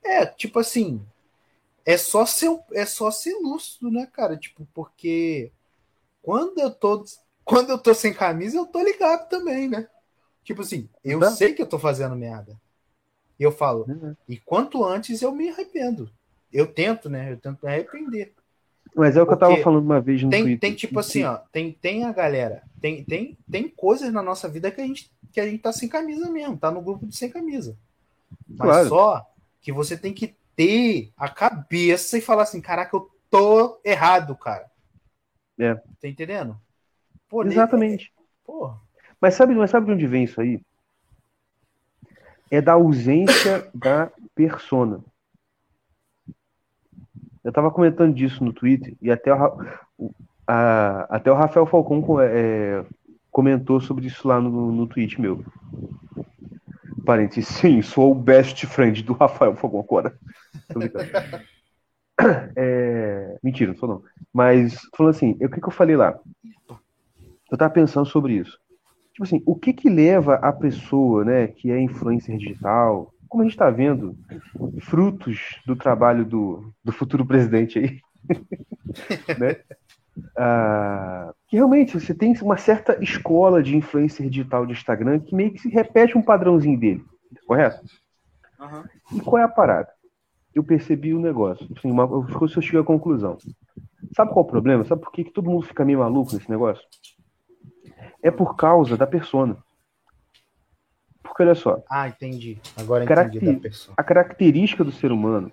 [0.04, 1.04] É, tipo assim,
[1.92, 4.36] é só ser, é só ser lúcido, né, cara?
[4.36, 5.52] Tipo, porque
[6.22, 7.04] quando eu tô
[7.44, 9.88] quando eu tô sem camisa, eu tô ligado também, né?
[10.44, 11.30] Tipo assim, eu Tá.
[11.30, 12.60] sei que eu tô fazendo merda.
[13.38, 14.16] Eu falo, Uhum.
[14.28, 16.10] e quanto antes eu me arrependo.
[16.52, 17.32] Eu tento, né?
[17.32, 18.34] Eu tento me arrepender.
[18.94, 20.60] Mas é o que eu Porque tava falando uma vez no Tem, Twitter.
[20.60, 24.70] tem tipo assim, ó, tem, tem a galera, tem, tem, tem coisas na nossa vida
[24.70, 27.30] que a, gente, que a gente tá sem camisa mesmo, tá no grupo de sem
[27.30, 27.76] camisa.
[28.48, 28.88] Mas Claro.
[28.88, 29.26] só
[29.62, 34.66] que você tem que ter a cabeça e falar assim, caraca, eu tô errado, cara.
[35.58, 35.74] É.
[35.74, 36.54] Tá entendendo?
[37.30, 38.12] Pô, Exatamente.
[38.44, 38.74] Pô,
[39.18, 40.60] Mas sabe, mas sabe de onde vem isso aí?
[42.50, 45.02] É da ausência da persona.
[47.42, 49.58] Eu tava comentando disso no Twitter e até o,
[50.46, 52.84] a- até o Rafael Falcon co- é,
[53.30, 55.42] comentou sobre isso lá no, no tweet meu.
[57.10, 60.16] Parênteses, sim, sou o best friend do Rafael Falcon agora.
[62.54, 64.02] É, mentira, não sou não.
[64.32, 66.16] Mas, falando assim, o que, que eu falei lá?
[67.50, 68.56] Eu tava pensando sobre isso.
[69.12, 73.46] Tipo assim, o que que leva a pessoa, né, que é influencer digital, como a
[73.46, 74.16] gente tá vendo,
[74.82, 78.00] frutos do trabalho do, do futuro presidente aí,
[79.36, 79.56] né?
[80.38, 85.50] Ah, que realmente você tem uma certa escola de influencer digital de Instagram que meio
[85.52, 87.04] que se repete um padrãozinho dele,
[87.44, 87.84] correto?
[89.12, 89.88] E qual é a parada?
[90.54, 91.66] Eu percebi o negócio.
[91.76, 93.36] Assim, uma, eu, eu cheguei à conclusão.
[94.14, 94.84] Sabe qual é o problema?
[94.84, 96.84] Sabe por que, que todo mundo fica meio maluco nesse negócio?
[98.22, 99.56] É por causa da persona.
[101.22, 102.58] Porque olha só, ah, entendi.
[102.76, 103.94] Agora Caracter- entendi da pessoa.
[103.96, 105.50] a característica do ser humano,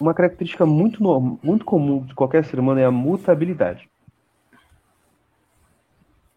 [0.00, 3.88] uma característica muito, norm- muito comum de qualquer ser humano é a mutabilidade.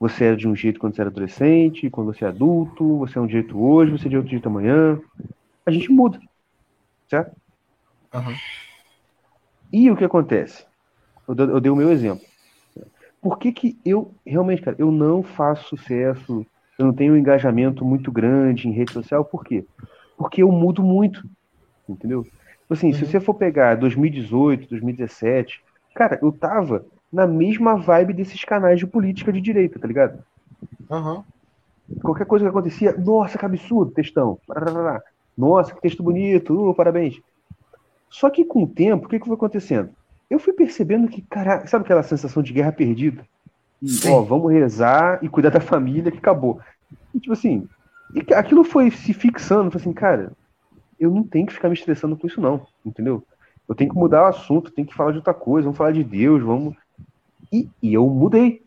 [0.02, 3.22] Você era de um jeito quando você era adolescente, quando você é adulto, você é
[3.22, 5.00] um jeito hoje, você é de outro jeito amanhã.
[5.66, 6.20] A gente muda,
[7.10, 7.36] certo?
[8.14, 8.42] Aham.
[9.72, 10.66] E o que acontece?
[11.28, 12.26] Eu, eu dei o meu exemplo.
[13.22, 16.46] Por que, que eu, realmente, cara, eu não faço sucesso,
[16.78, 19.66] eu não tenho um engajamento muito grande em rede social, por quê?
[20.18, 21.24] Porque eu mudo muito,
[21.90, 22.24] entendeu?
[22.26, 23.12] Tipo Assim, se Uhum.
[23.12, 25.60] você for pegar 2018, 2017,
[25.96, 30.24] cara, eu tava na mesma vibe desses canais de política de direita, tá ligado?
[30.90, 31.24] Aham.
[32.02, 34.40] Qualquer coisa que acontecia, nossa, que absurdo, textão.
[35.38, 37.20] Nossa, que texto bonito, uh, parabéns.
[38.10, 39.90] Só que com o tempo, o que, que foi acontecendo?
[40.30, 43.26] Eu fui percebendo que, cara, sabe aquela sensação de guerra perdida?
[43.82, 46.62] E, ó, vamos rezar e cuidar da família que acabou.
[47.14, 47.68] E, tipo assim,
[48.14, 50.32] e aquilo foi se fixando, foi assim, cara,
[51.00, 53.24] eu não tenho que ficar me estressando com isso não, entendeu?
[53.68, 56.04] Eu tenho que mudar o assunto, tenho que falar de outra coisa, vamos falar de
[56.04, 56.76] Deus, vamos...
[57.52, 58.62] E, e eu mudei.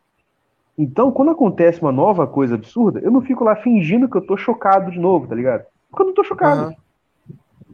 [0.76, 4.36] Então, quando acontece uma nova coisa absurda, eu não fico lá fingindo que eu tô
[4.36, 5.64] chocado de novo, tá ligado?
[5.88, 6.62] Porque eu não tô chocado.
[6.62, 6.74] Aham.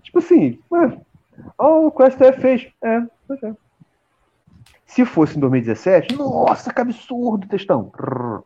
[0.02, 0.98] Tipo assim, ué,
[1.58, 2.68] ó, o que o STF fez.
[2.82, 3.54] É, pois é.
[4.86, 7.92] Se fosse em 2017, nossa, que absurdo, textão.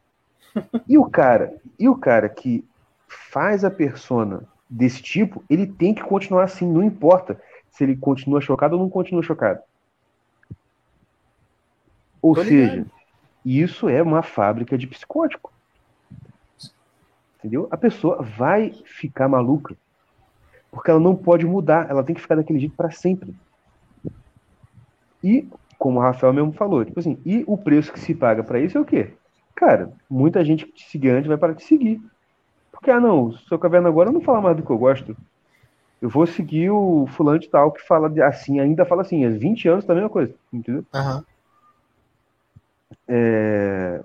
[0.87, 2.65] E o cara, e o cara que
[3.09, 8.41] faz a persona desse tipo, ele tem que continuar assim, não importa se ele continua
[8.41, 9.59] chocado ou não continua chocado.
[12.25, 12.91] Ou Tô seja, ligado.
[13.45, 15.53] isso é uma fábrica de psicótico.
[17.39, 17.69] Entendeu?
[17.71, 19.77] A pessoa vai ficar maluca.
[20.71, 23.35] Porque ela não pode mudar, ela tem que ficar daquele jeito para sempre.
[25.23, 25.47] E,
[25.79, 28.79] como o Rafael mesmo falou, tipo assim, e o preço que se paga para isso
[28.79, 29.13] é o quê?
[29.55, 32.01] Cara, muita gente que te seguia antes vai parar de seguir.
[32.73, 35.15] Porque, ah, não, se eu caverna agora, eu não falo mais do que eu gosto.
[36.01, 39.69] Eu vou seguir o fulano de tal que fala assim, ainda fala assim, há 20
[39.69, 40.85] anos tá a mesma coisa, entendeu?
[40.95, 41.25] Aham.
[43.09, 44.03] É,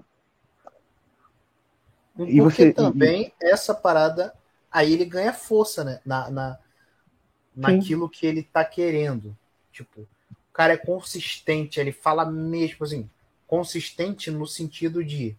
[2.16, 4.34] Porque E você- também essa parada
[4.72, 6.02] aí ele ganha força, né?
[6.06, 6.60] Na, na,
[7.56, 9.36] naquilo que ele tá querendo.
[9.72, 13.10] Tipo, o cara é consistente, ele fala mesmo assim,
[13.48, 15.36] consistente no sentido de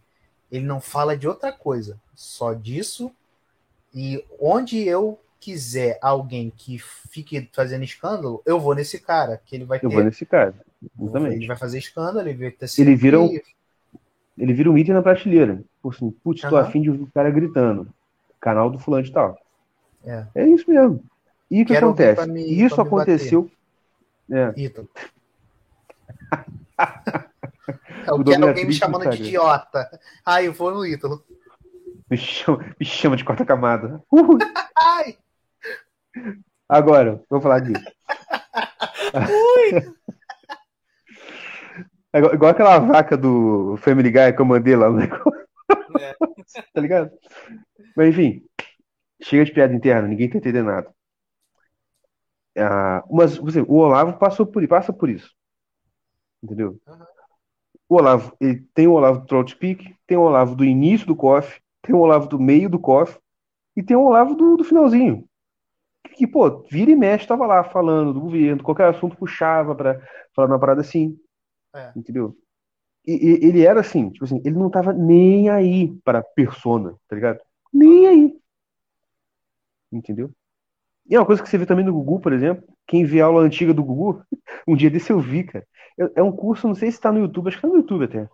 [0.51, 3.11] ele não fala de outra coisa, só disso.
[3.93, 9.65] E onde eu quiser alguém que fique fazendo escândalo, eu vou nesse cara, que ele
[9.65, 9.87] vai ter.
[9.87, 10.53] eu vou nesse cara.
[10.81, 11.47] Ele Exatamente.
[11.47, 13.29] vai fazer escândalo, ele vai ter Ele vira um-
[14.37, 15.61] Ele vira um item na prateleira.
[15.81, 17.91] Por assim, putz, tô afim de ouvir o cara gritando.
[18.39, 19.37] Canal do fulano de tal.
[20.05, 20.25] É.
[20.35, 21.03] É isso mesmo.
[21.49, 22.29] E o que Quero acontece?
[22.29, 23.51] me- Isso aconteceu.
[24.31, 24.87] É, Ítalo.
[28.07, 29.99] Eu quero alguém me chamando do de idiota.
[30.25, 31.23] Ai, eu vou no Ítalo.
[32.09, 34.01] me, chama, me chama de quarta camada.
[34.11, 34.37] Uhul.
[34.77, 35.17] Ai!
[36.67, 37.83] Agora, vou falar disso.
[42.13, 45.31] É igual, aquela vaca do Family Guy que eu mandei lá no negócio.
[45.99, 46.15] É.
[46.73, 47.09] Tá ligado?
[47.95, 48.43] Mas enfim,
[49.21, 50.93] chega de piada interna, ninguém tá entendendo nada.
[52.57, 55.33] Ah, mas você, o Olavo passou por, passa por isso.
[56.43, 56.77] Entendeu?
[56.85, 57.07] Aham.
[57.91, 61.13] O Olavo, ele tem o Olavo do Trout Speak, tem o Olavo do início do
[61.13, 63.19] COF, tem o Olavo do meio do COF
[63.75, 65.27] e tem o Olavo do, do finalzinho.
[66.15, 69.99] Que, pô, vira e mexe, tava lá falando do governo, qualquer assunto puxava pra
[70.35, 71.17] falar uma parada assim.
[71.73, 71.93] É.
[71.95, 72.35] Entendeu?
[73.07, 77.15] E, e- ele era assim, tipo assim, ele não tava nem aí pra persona, tá
[77.15, 77.39] ligado?
[77.73, 78.35] Nem aí.
[79.91, 80.31] Entendeu?
[81.09, 82.63] E é uma coisa que você vê também no Gugu, por exemplo.
[82.87, 84.23] Quem vê a aula antiga do Gugu,
[84.67, 85.67] um dia desse eu vi, cara.
[85.99, 88.05] É é um curso, não sei se tá no YouTube, acho que tá no YouTube
[88.05, 88.29] até.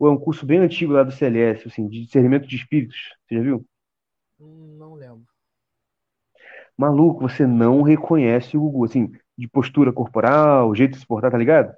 [0.00, 2.96] Ou é um curso bem antigo lá do CLS, assim, de discernimento de espíritos.
[3.28, 3.64] Você já viu?
[4.40, 5.27] Hum, Não lembro.
[6.78, 11.36] Maluco, você não reconhece o Gugu, assim, de postura corporal, jeito de se portar, tá
[11.36, 11.74] ligado?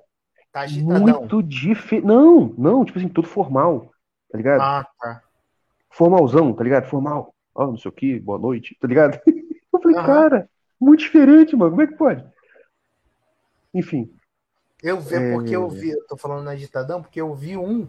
[0.52, 1.20] Tá agitadão.
[1.20, 2.06] Muito diferente.
[2.06, 3.90] Não, não, tipo assim, todo formal,
[4.30, 4.60] tá ligado?
[4.60, 5.22] Ah, tá.
[5.88, 6.84] Formalzão, tá ligado?
[6.84, 7.34] Formal.
[7.54, 9.18] Ó, não sei o que, boa noite, tá ligado?
[9.72, 10.06] Eu falei, Aham.
[10.06, 12.24] cara, muito diferente, mano, como é que pode?
[13.72, 14.12] Enfim,
[14.82, 15.32] Eu vi, É.
[15.32, 17.88] porque eu vi, eu tô falando na ditadão, porque eu vi um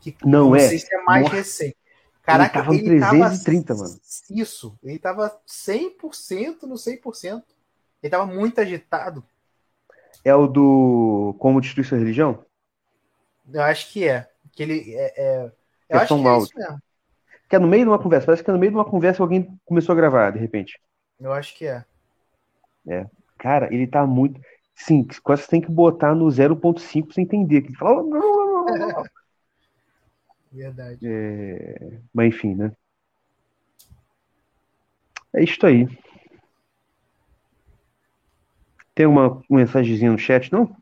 [0.00, 0.60] que Não não é.
[0.68, 1.36] sei se é mais Nossa.
[1.36, 1.76] recente.
[2.22, 4.00] Caraca, tava ele tava 330, mano.
[4.30, 7.42] Isso, ele tava 100% no 100%.
[8.02, 9.24] Ele tava muito agitado.
[10.24, 12.44] é o do Como Destruir Sua Religião?
[13.52, 14.28] Eu acho que é.
[14.52, 15.52] Que ele é, é- eu
[15.88, 16.44] É acho que é Mauro.
[16.44, 16.78] isso mesmo.
[17.48, 19.16] Que é no meio de uma conversa, parece que é no meio de uma conversa
[19.16, 20.80] que alguém começou a gravar, de repente.
[21.20, 21.84] Eu acho que é.
[23.38, 24.40] Cara, ele tá muito.
[24.74, 27.62] Sim, quase você tem que botar no 0.5 pra você entender.
[27.62, 28.02] Que ele fala.
[30.52, 31.06] Verdade.
[31.06, 32.72] É, Mas enfim, né?
[35.34, 35.86] É isso aí.
[38.94, 40.76] Tem uma mensagenzinha no chat, não?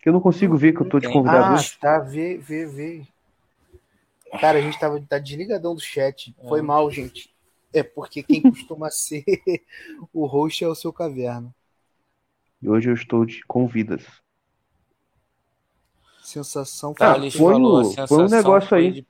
[0.00, 3.06] Que eu não consigo ver que eu tô de convidado Ah, tá, vê, vê, vê.
[4.40, 6.34] Cara, a gente tava tá desligadão do chat.
[6.48, 6.62] Foi É.
[6.62, 7.32] mal, gente.
[7.72, 9.24] É porque quem costuma ser
[10.12, 11.54] o host é o seu caverna.
[12.60, 14.23] E hoje eu estou de convidas.
[16.34, 18.92] Sensação Ah, põe falou, o- a põe um sensação negócio foi aí.
[18.92, 19.06] de-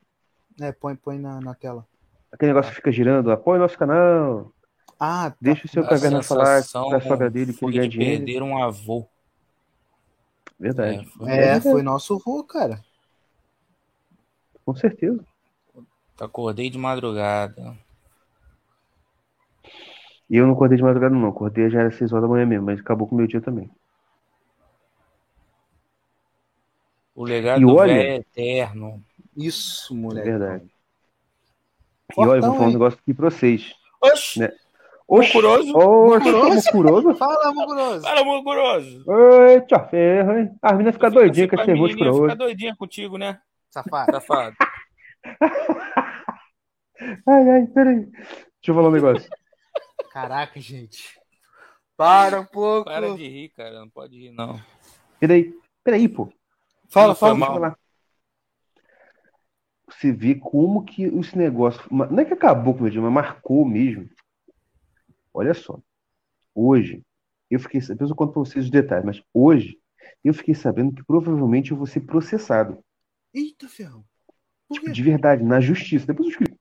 [0.61, 1.87] É, põe, põe na, na tela.
[2.31, 4.53] Aquele negócio que fica girando, apoie nosso canal.
[5.01, 5.37] Ah, tá.
[5.41, 8.25] Deixa o seu caverna falar sensação pra sogra dele que foi ele de dinheiro.
[8.25, 9.07] perder um avô.
[10.61, 10.99] Verdade.
[10.99, 12.81] É, foi- É, foi nosso vô, cara.
[14.65, 15.25] Com certeza.
[16.21, 17.77] Acordei de madrugada.
[20.31, 21.29] E eu não acordei de madrugada, não.
[21.29, 23.71] Acordei já era 6 horas da manhã mesmo, mas acabou com o meu dia também.
[27.15, 29.03] O legado E olha- é eterno.
[29.37, 30.29] Isso, É moleque.
[30.31, 30.65] verdade.
[32.17, 33.73] E olha, eu vou falar um negócio aqui pra vocês.
[34.03, 34.41] Oxi!
[34.41, 34.53] Né?
[35.07, 35.77] Oxi, Mucuroso?
[35.77, 36.67] oxi, Mucuroso?
[36.67, 37.15] mucuroso.
[37.19, 38.03] Fala, Muguroso.
[38.03, 39.05] Fala, Mucuroso!
[39.49, 40.51] Eita, ferro, hein?
[40.63, 43.41] A menina fica doidinha com esse a nervoso por fica doidinha contigo, né?
[43.71, 44.13] Safado.
[44.13, 44.57] Safado.
[47.27, 48.07] Ai, ai, peraí.
[48.07, 49.29] Deixa eu falar um negócio.
[50.13, 51.19] Caraca, gente.
[51.97, 52.85] Para um pouco.
[52.89, 53.81] Para de rir, cara.
[53.81, 54.61] Não pode rir, não.
[55.19, 56.33] Peraí, peraí, pô.
[56.95, 57.47] Fala, Não fala.
[57.47, 57.79] Falar.
[59.89, 61.83] Você vê como que esse negócio.
[61.91, 64.09] Não é que acabou com o meu dia, mas marcou mesmo.
[65.33, 65.79] Olha só.
[66.55, 67.03] Hoje,
[67.51, 67.81] eu fiquei.
[67.81, 69.79] Depois eu conto pra vocês os detalhes, mas hoje
[70.23, 72.79] eu fiquei sabendo que provavelmente eu vou ser processado.
[73.33, 73.67] Eita,
[74.73, 74.93] Tipo, quê?
[74.93, 76.07] de verdade, na justiça.
[76.07, 76.59] Depois eu explico.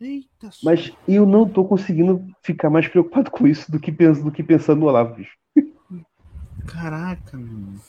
[0.00, 0.60] Eita, só.
[0.64, 4.80] Mas eu não tô conseguindo ficar mais preocupado com isso do que, do que pensando
[4.80, 5.36] no Olavo, bicho.
[6.66, 7.80] Caraca, mano.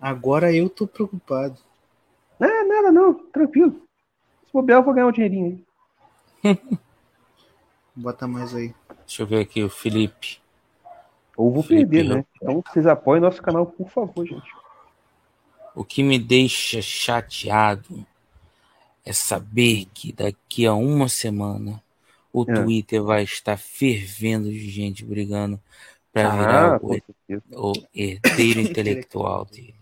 [0.00, 1.58] Agora eu tô preocupado.
[2.40, 3.14] Ah, nada, não.
[3.14, 3.80] Tranquilo.
[4.46, 5.64] Se bobear, eu vou ganhar um dinheirinho
[6.44, 6.56] aí.
[7.94, 8.74] Bota mais aí.
[9.06, 10.38] Deixa eu ver aqui o Felipe.
[11.36, 12.24] Ou vou Felipe, perder, eu- né?
[12.36, 14.50] Então vocês apoiem nosso canal, por favor, gente.
[15.74, 18.06] O que me deixa chateado
[19.04, 21.82] é saber que daqui a uma semana
[22.32, 22.54] o É.
[22.54, 25.60] Twitter vai estar fervendo de gente brigando
[26.12, 27.42] para virar Ah, o, com certeza.
[27.52, 29.74] o herdeiro intelectual dele.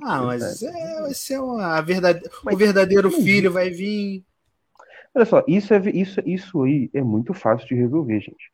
[0.00, 2.22] Ah, mas é, vai ser uma, a verdade...
[2.44, 4.24] Mas- o verdadeiro filho vai vir.
[5.14, 8.52] Olha só, isso, é, isso, isso aí é muito fácil de resolver, gente.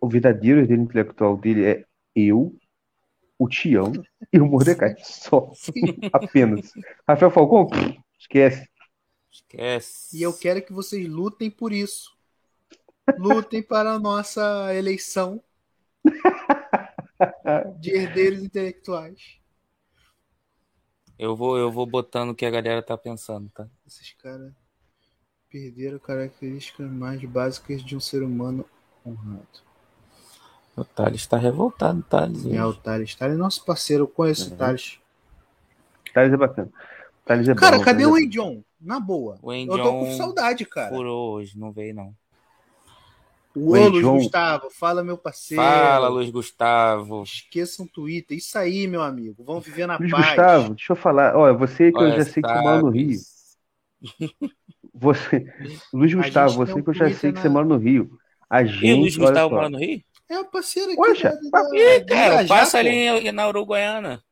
[0.00, 2.56] O verdadeiro herdeiro intelectual dele é eu,
[3.38, 3.92] o Tião
[4.32, 4.94] e o Mordecai.
[5.02, 5.50] Só.
[6.12, 6.72] Apenas.
[7.06, 7.68] Rafael Falcão,
[8.18, 8.68] esquece.
[9.30, 10.16] Esquece.
[10.16, 12.16] E eu quero que vocês lutem por isso.
[13.18, 15.42] lutem para a nossa eleição
[17.78, 19.38] de herdeiros intelectuais.
[21.18, 23.66] Eu vou, eu vou botando o que a galera tá pensando, tá?
[23.86, 24.52] Esses caras
[25.48, 28.64] perderam características mais básicas de um ser humano
[29.04, 29.64] honrado.
[30.76, 32.44] O Thales tá revoltado, Thales.
[32.46, 33.14] É o Thales.
[33.14, 34.58] Thales é nosso parceiro, eu conheço o Uhum.
[34.58, 34.98] Thales.
[36.12, 36.70] Thales é bacana.
[37.24, 38.62] Thales é Cara, bom, cadê o é Wayne John?
[38.78, 39.38] Na boa.
[39.42, 40.94] O Eu tô com saudade, cara.
[40.94, 42.14] Furou hoje, não veio não.
[43.56, 44.18] O Wayne Luiz John.
[44.18, 45.62] Gustavo, fala meu parceiro.
[45.62, 47.22] Fala, Luiz Gustavo.
[47.22, 48.36] Esqueçam o Twitter.
[48.36, 49.42] Isso aí, meu amigo.
[49.42, 50.26] Vamos viver na Luiz paz.
[50.26, 51.34] Gustavo, deixa eu falar.
[51.34, 53.18] Olha, você que eu Olha, já sei que você mora no Rio.
[54.98, 55.44] Você,
[55.92, 58.18] Luiz Gustavo, você um que eu já sei que na- você mora no Rio.
[58.48, 60.02] A E o gente, Luiz olha Gustavo mora no Rio?
[60.28, 60.96] É o parceiro aqui.
[60.96, 62.86] Poxa, da, da, Ih, cara, Irajá, passa pô.
[62.86, 64.22] ali na Uruguaiana.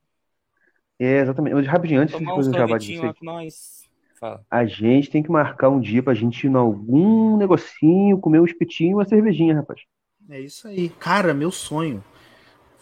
[0.98, 1.66] É, exatamente.
[1.66, 3.84] Rapidinho, antes de Tomar um coisa acabar sorvetinho disso com nós.
[4.24, 4.42] Fala.
[4.50, 8.46] a gente tem que marcar um dia pra gente ir em algum negocinho, comer um
[8.46, 9.82] espetinho e uma cervejinha, rapaz.
[10.30, 10.88] É isso aí.
[10.88, 12.02] Cara, meu sonho.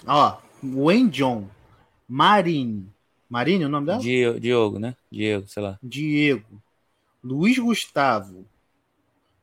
[0.06, 1.48] Ó, Wayne John,
[2.08, 2.88] Marine.
[3.28, 3.98] Marine é o nome dela?
[3.98, 4.94] Diego, Diogo, né?
[5.10, 5.78] Diego, sei lá.
[5.82, 6.62] Diego.
[7.24, 8.44] Luiz Gustavo.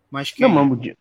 [0.10, 0.48] Mas quem?
[0.48, 0.98] Não, mano, o Di-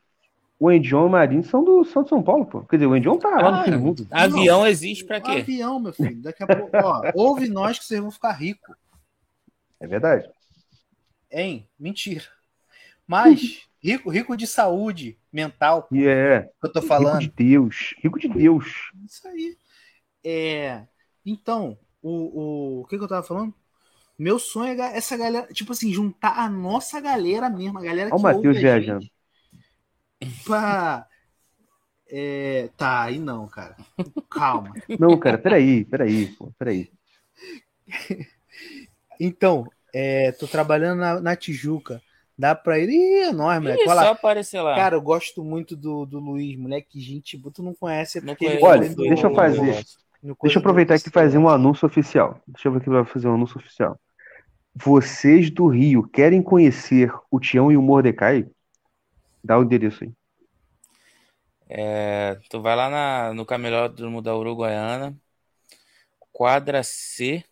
[0.61, 2.63] o Endion e o Marinho são do, são de São Paulo, pô.
[2.63, 4.07] Quer dizer, o Endion tá lá no fim do mundo.
[4.11, 5.31] avião existe pra quê?
[5.31, 6.21] Avião, meu filho.
[6.21, 8.75] Daqui a pouco, ó, ouve nós que vocês vão ficar ricos.
[9.79, 10.29] É verdade.
[11.31, 11.69] Hein?
[11.79, 12.25] Mentira.
[13.07, 17.21] Mas, rico, rico de saúde mental, E é, que eu tô rico falando.
[17.21, 17.95] de Deus.
[18.03, 18.91] Rico de Deus.
[19.07, 19.57] Isso aí.
[20.25, 20.87] É,
[21.25, 23.55] então, o, o, o que, que eu tava falando?
[24.19, 28.17] Meu sonho é essa galera, tipo assim, juntar a nossa galera mesmo, a galera o
[28.17, 29.07] que Matheus ouve a viajando.
[30.45, 31.07] Pra,
[32.11, 33.77] é, tá, aí não, cara.
[34.31, 34.73] Calma.
[34.99, 36.91] Não, cara, peraí, peraí, pô, peraí.
[39.21, 42.03] Então, é, tô trabalhando na, na Tijuca.
[42.37, 42.89] Dá pra ir.
[42.89, 43.83] Ih, é nóis, moleque.
[43.83, 44.77] Ih, só aparecer lá.
[44.77, 48.65] Cara, eu gosto muito do, do Luiz, moleque, gente, tu não conhece, é Não conheço,
[48.65, 49.85] Olha, do- deixa eu fazer.
[50.43, 52.41] Deixa eu aproveitar aqui e fazer um anúncio oficial.
[52.47, 53.99] Deixa eu ver aqui pra fazer um anúncio oficial.
[54.75, 58.47] Vocês do Rio querem conhecer o Tião e o Mordecai?
[59.43, 60.13] Dá o endereço aí.
[61.69, 65.17] É, tu vai lá na, no camelódromo da Uruguaiana,
[66.33, 67.45] quadra C,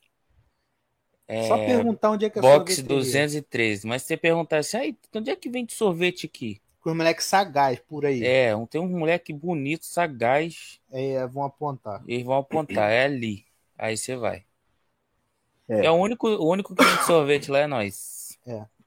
[1.29, 2.89] Só é, perguntar onde é que é box sorveteria.
[2.89, 3.87] 213.
[3.87, 6.61] Mas se você perguntar assim, aí, onde é que vende sorvete aqui?
[6.81, 8.25] Com os moleques sagaz por aí.
[8.25, 12.03] É, tem um moleque bonito, sagaz, É, vão apontar.
[12.07, 13.45] eles vão apontar, é ali.
[13.77, 14.45] Aí você vai.
[15.69, 15.87] É.
[15.87, 18.39] É, o único, o único que vende sorvete lá é nós.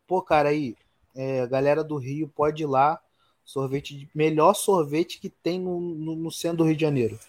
[0.08, 0.76] Pô, cara, aí,
[1.16, 3.00] é, galera do Rio pode ir lá.
[3.46, 7.20] Sorvete, melhor sorvete que tem no, no, no centro do Rio de Janeiro.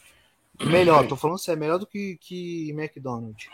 [0.62, 3.48] Melhor, tô falando sério, melhor do que, que McDonald's.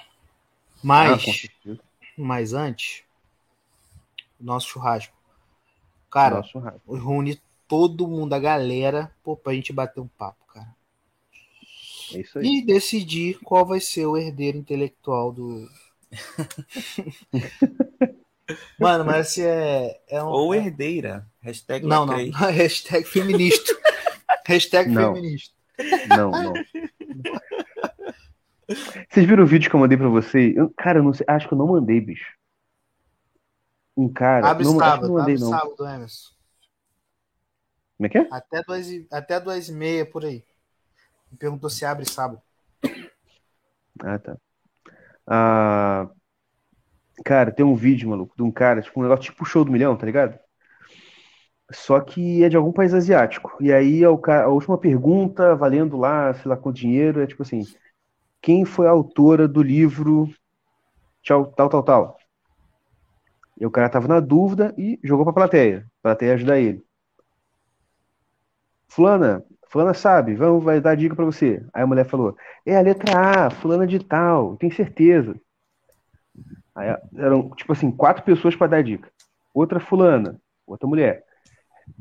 [0.76, 1.80] Ah, Mas, certeza.
[2.16, 3.02] mas antes,
[4.40, 5.14] nosso churrasco.
[6.10, 6.80] Cara, Nosso rádio.
[6.86, 10.74] reunir todo mundo, a galera, pô, pra gente bater um papo, cara.
[12.14, 12.46] É isso aí.
[12.46, 15.68] E decidir qual vai ser o herdeiro intelectual do.
[18.78, 20.28] Mano, mas esse é, é um.
[20.28, 21.26] Ou herdeira.
[21.42, 22.16] Hashtag Não, não.
[22.30, 23.72] Hashtag feminista.
[24.46, 25.14] Hashtag Não.
[25.14, 25.54] feminista.
[26.08, 26.54] Não, não.
[28.68, 30.52] Vocês viram o vídeo que eu mandei pra você?
[30.56, 32.34] Eu- cara, eu não sei, acho que eu não mandei, bicho.
[33.96, 34.50] Um cara.
[34.50, 35.50] abre não, acho que sábado, não mandei, abre não.
[35.50, 36.36] sábado, Emerson.
[37.96, 38.28] Como é que é?
[38.30, 40.44] Até duas, e, até duas e meia por aí.
[41.30, 42.42] Me perguntou se abre sábado.
[44.00, 44.36] Ah, tá.
[45.26, 46.10] Ah,
[47.24, 49.96] cara, tem um vídeo, maluco, de um cara, tipo, um negócio tipo show do milhão,
[49.96, 50.38] tá ligado?
[51.72, 53.56] Só que é de algum país asiático.
[53.60, 57.62] E aí é a última pergunta, valendo lá, sei lá, com dinheiro, é tipo assim:
[58.40, 60.28] quem foi a autora do livro
[61.22, 62.18] tchau, tal, tal, tal?
[63.58, 66.84] E o cara tava na dúvida e jogou pra plateia, pra plateia ajudar ele.
[68.88, 71.64] Fulana, fulana sabe, vamos, vai dar dica pra você.
[71.72, 75.34] Aí a mulher falou: é a letra A, fulana de tal, tem certeza.
[76.74, 79.10] Aí eram, tipo assim, quatro pessoas para dar dica.
[79.54, 81.24] Outra fulana, outra mulher.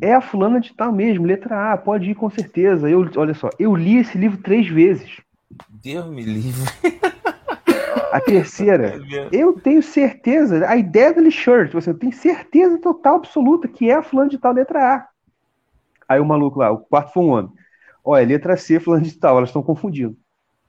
[0.01, 2.89] É a fulana de tal mesmo, letra A, pode ir com certeza.
[2.89, 5.21] Eu, olha só, eu li esse livro três vezes.
[5.69, 6.63] Deus me livre.
[8.11, 8.99] A terceira,
[9.31, 14.03] eu tenho certeza, a ideia do shirt, você tem certeza total, absoluta, que é a
[14.03, 15.07] fulana de tal, letra A.
[16.07, 17.51] Aí o maluco lá, o quarto foi um homem.
[18.03, 20.15] Olha, letra C, fulana de tal, elas estão confundindo.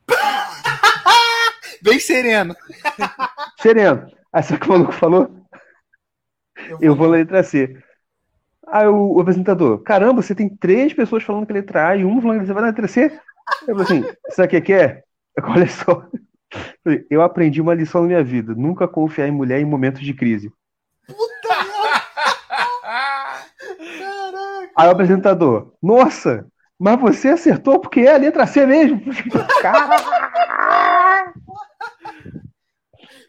[1.82, 2.56] Bem sereno.
[3.60, 4.10] Sereno.
[4.32, 5.30] Aí sabe o que o maluco falou?
[6.80, 7.80] Eu vou na letra C.
[8.66, 12.04] Aí o, o apresentador, caramba, você tem três pessoas falando que é letra A e
[12.04, 13.20] uma falando que você vai na letra C?
[13.66, 15.03] Eu falei assim, sabe o que é?
[15.42, 16.07] Olha só.
[17.11, 20.53] Eu aprendi uma lição na minha vida, nunca confiar em mulher em momentos de crise.
[21.42, 21.97] Caraca,
[24.76, 26.47] Aí o apresentador, nossa,
[26.78, 29.01] mas você acertou porque é a letra C mesmo.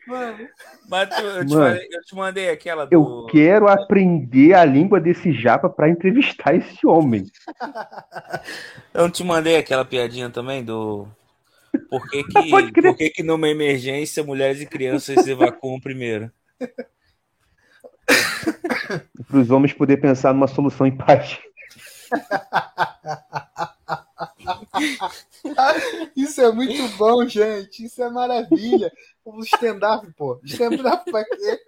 [0.08, 0.48] Mano.
[0.90, 2.94] Mas tu, eu, te Mano, falei- eu te mandei aquela do.
[2.94, 7.26] Eu quero aprender a língua desse japa pra entrevistar esse homem.
[8.94, 11.08] Eu não te mandei aquela piadinha também do.
[11.90, 12.50] Por que, que,
[12.82, 16.32] por que, que numa emergência mulheres e crianças se evacuam primeiro?
[19.28, 21.38] Para os homens poder pensar numa solução em paz.
[26.16, 27.86] Isso é muito bom, gente.
[27.86, 28.92] Isso é maravilha.
[29.24, 30.40] O stand-up, pô.
[30.44, 31.60] Stand-up pra quê?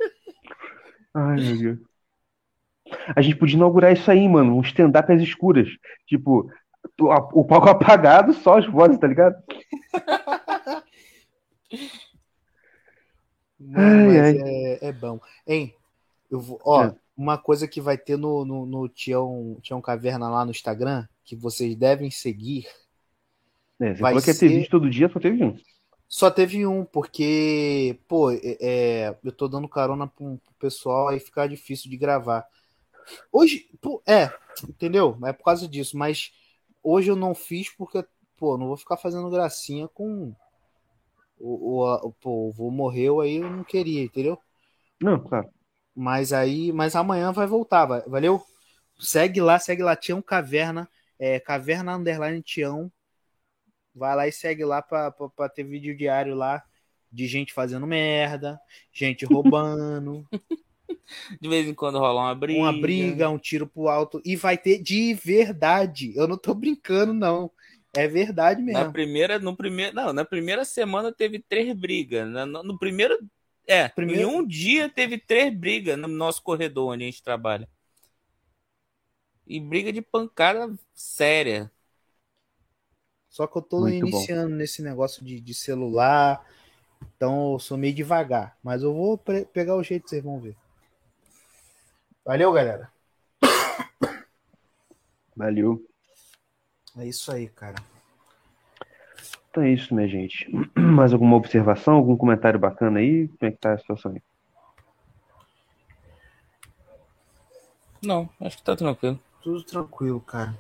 [1.14, 1.80] Ai, meu Deus.
[3.16, 4.55] A gente podia inaugurar isso aí, mano.
[4.57, 5.68] Um stand-up às escuras.
[6.07, 6.51] Tipo,
[6.99, 9.36] o palco apagado, só as vozes, tá ligado?
[13.60, 14.38] Mano, Ai, mas ai.
[14.41, 15.20] É, é bom.
[15.45, 15.76] Hein?
[16.32, 16.95] Eu vou, ó, É.
[17.18, 21.36] uma coisa que vai ter no, no, no Tião, Tião Caverna lá no Instagram, que
[21.36, 22.68] vocês devem seguir.
[23.82, 25.57] É, você Vai falou que ter ser- vídeo todo dia, só teve um.
[26.07, 31.19] Só teve um, porque, pô, é, é, eu tô dando carona pro, pro pessoal aí
[31.19, 32.47] ficar difícil de gravar.
[33.32, 34.32] Hoje, pô, é,
[34.69, 35.17] entendeu?
[35.25, 36.32] É por causa disso, mas
[36.84, 38.05] hoje eu não fiz porque,
[38.38, 40.36] pô, não vou ficar fazendo gracinha com
[41.38, 44.39] o, o, o- pô, o vô morreu aí eu não queria, entendeu?
[45.01, 45.51] Não, claro.
[45.95, 48.41] Mas aí, mas amanhã vai voltar, valeu?
[48.99, 52.91] Segue lá, segue lá, Tião Caverna, é, Caverna Underline Tião.
[53.96, 55.12] Vai lá e segue lá pra
[55.54, 56.64] ter vídeo diário lá
[57.12, 58.60] de gente fazendo merda,
[58.94, 60.28] gente roubando,
[61.42, 62.60] De vez em quando rola uma briga.
[62.60, 64.22] uma briga, um tiro pro alto.
[64.24, 66.14] E vai ter de verdade.
[66.16, 67.52] Eu não tô brincando, não.
[67.96, 68.92] É verdade Na mesmo.
[68.94, 72.28] primeira, no primeiro, não, na primeira semana teve três brigas.
[72.30, 73.18] Na- No, no primeiro,
[73.68, 77.68] é, Primeiro- em um dia teve três brigas no nosso corredor onde a gente trabalha.
[79.48, 81.72] E briga de pancada séria.
[83.30, 84.07] Só que eu tô Muito bom.
[84.07, 86.43] iniciando nesse negócio de, de celular.
[87.15, 88.57] Então eu sou meio devagar.
[88.63, 90.55] Mas eu vou pegar o jeito, vocês vão ver.
[92.25, 92.91] Valeu, galera.
[95.36, 95.82] Valeu.
[96.97, 97.75] É isso aí, cara.
[99.49, 100.47] Então é isso, minha gente.
[100.75, 103.27] Mais alguma observação, algum comentário bacana aí?
[103.27, 104.21] Como é que tá a situação aí?
[108.03, 109.19] Não, acho que tá tranquilo.
[109.41, 110.57] Tudo tranquilo, cara.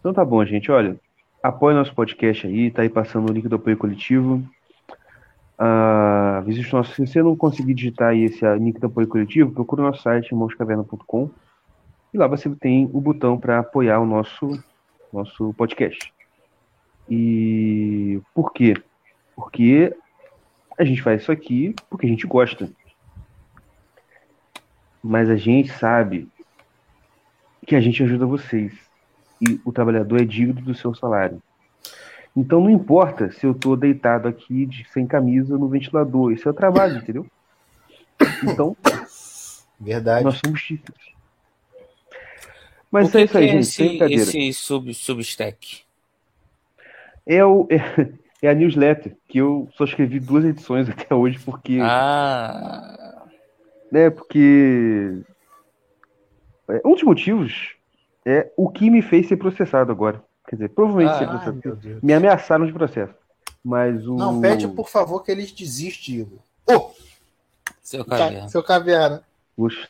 [0.00, 0.70] Então tá bom, gente.
[0.70, 0.98] Olha,
[1.46, 4.42] apoie nosso podcast aí, tá aí passando o link do apoio coletivo.
[5.58, 6.94] Ah, visite o nosso.
[6.94, 10.02] Se você não conseguir digitar aí esse ah, link do apoio coletivo, procura o nosso
[10.02, 11.30] site, irmãoscaverna.com.
[12.12, 14.62] E lá você tem o botão para apoiar o nosso,
[15.12, 16.12] nosso podcast.
[17.08, 18.74] E por quê?
[19.34, 19.94] Porque
[20.78, 22.70] a gente faz isso aqui porque a gente gosta.
[25.02, 26.28] Mas a gente sabe
[27.66, 28.85] que a gente ajuda vocês
[29.40, 31.42] e o trabalhador é digno do seu salário.
[32.36, 36.50] Então não importa se eu estou deitado aqui de- sem camisa no ventilador, isso é
[36.50, 37.26] o trabalho, entendeu?
[38.42, 38.76] Então
[39.80, 40.24] Verdade.
[40.24, 41.16] nós somos dignos.
[42.90, 45.82] Mas O que é isso aí, é gente, esse, esse sub, substack?
[47.26, 47.76] É, o, é,
[48.42, 53.26] é a newsletter que eu só escrevi duas edições até hoje porque, Ah,
[53.90, 55.20] né, porque
[56.68, 57.75] é, um dos motivos
[58.26, 60.22] é o que me fez ser processado agora.
[60.48, 62.00] Quer dizer, provavelmente Ah, ser processado.
[62.02, 63.14] Me ameaçaram de processo.
[63.64, 66.38] Mas o Não, pede por favor que eles desistem, Igor.
[66.68, 66.90] Ô,
[67.82, 68.48] seu ca- caverna.
[68.48, 69.22] seu caverna.
[69.56, 69.88] Poxa,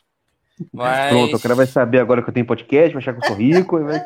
[0.73, 3.27] Mas Pronto, o cara vai saber agora que eu tenho podcast, vai achar que eu
[3.27, 3.77] sou rico.
[3.79, 4.03] e vai-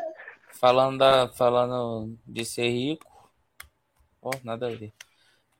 [0.60, 3.06] falando, da, falando de ser rico,
[4.20, 4.92] ó, nada a ver.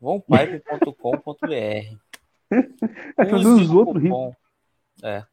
[0.01, 1.97] Vãopipe.com.br
[3.17, 4.35] É fazer os outros ricos.
[5.03, 5.25] É.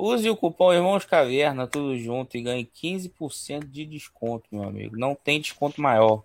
[0.00, 4.96] Use o cupom Irmãos Caverna, tudo junto, e ganhe 15% de desconto, meu amigo.
[4.96, 6.22] Não tem desconto maior.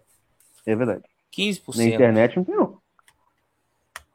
[0.66, 1.04] É verdade.
[1.36, 1.78] 15%.
[1.78, 2.78] Na internet não tem, não.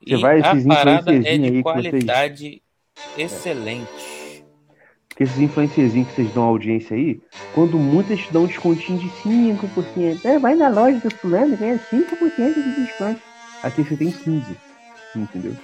[0.03, 2.63] Você E vai a parada é de que vocês- qualidade
[3.19, 4.45] excelente.
[5.09, 7.21] Porque esses influencerzinhos que vocês dão audiência aí,
[7.55, 10.25] quando muitas dão um descontinho de 5%.
[10.25, 13.21] É, vai na loja do fulano, ganha 5% de desconto.
[13.63, 14.57] Aqui você tem 15%.
[15.15, 15.55] Entendeu?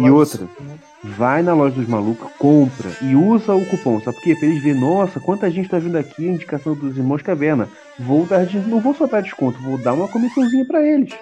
[0.00, 0.38] E outra?
[0.38, 0.80] Superman.
[1.04, 4.00] Vai na loja dos malucos, compra e usa o cupom.
[4.00, 4.34] Sabe por quê?
[4.34, 7.68] Pra eles verem, nossa, quanta gente tá vindo aqui, indicação dos irmãos Caverna.
[7.98, 8.58] Vou dar de...
[8.58, 11.12] Não vou só dar desconto, vou dar uma comissãozinha pra eles.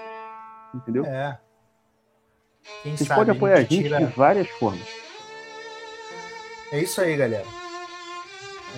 [0.74, 1.04] Entendeu?
[1.04, 1.38] É.
[2.82, 4.86] Quem Vocês sabe podem apoiar a gente tira- de várias formas.
[6.72, 7.44] É isso aí, galera.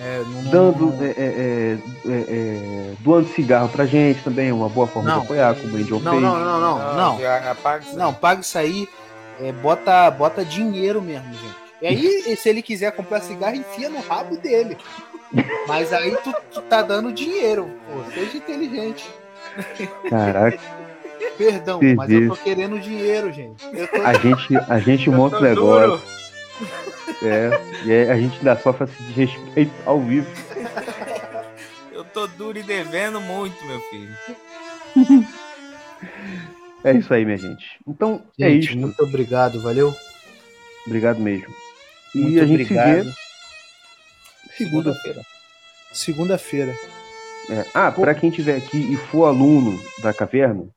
[0.01, 4.49] É, não- não- Dando, não- é, é, é, é, é, doando cigarro pra gente também,
[4.49, 5.19] é uma boa forma Não.
[5.19, 6.23] de apoiar, como o Angel Não, fez.
[6.23, 7.17] não, não, não, não.
[7.17, 7.95] Aí.
[7.95, 8.87] Não, paga isso aí.
[9.39, 11.55] É, bota, bota dinheiro mesmo, gente.
[11.81, 14.77] E aí, se ele quiser comprar cigarro, enfia no rabo dele.
[15.67, 18.11] Mas aí tu, tu tá dando dinheiro, pô.
[18.11, 19.09] Seja inteligente.
[20.09, 20.59] Caraca.
[21.37, 23.63] Perdão, mas eu tô querendo dinheiro, gente.
[23.63, 24.01] Tô...
[24.03, 26.01] A gente, a gente monta o negócio.
[27.21, 27.49] É,
[27.85, 30.27] e aí a gente dá só face de respeito ao vivo.
[31.93, 34.15] Eu tô duro e devendo muito, meu filho.
[36.83, 37.65] É isso aí, minha gente.
[37.87, 38.77] Então, é Gente, isso.
[38.77, 39.93] muito obrigado, valeu?
[40.85, 41.53] Obrigado mesmo.
[42.15, 43.03] E Muito a gente se obrigado.
[43.03, 43.13] vê
[44.57, 44.93] segunda.
[44.93, 45.21] Segunda-feira.
[45.91, 46.75] Segunda-feira.
[47.49, 47.65] É.
[47.73, 50.67] Ah, para quem estiver aqui e for aluno da caverna,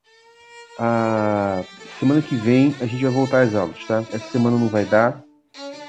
[0.79, 1.63] a
[1.99, 4.03] semana que vem a gente vai voltar às aulas, tá?
[4.11, 5.23] Essa semana não vai dar,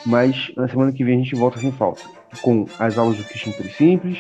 [0.07, 2.03] mas na semana que vem a gente volta sem falta.
[2.43, 4.19] Com as aulas do Christian Puri Simples,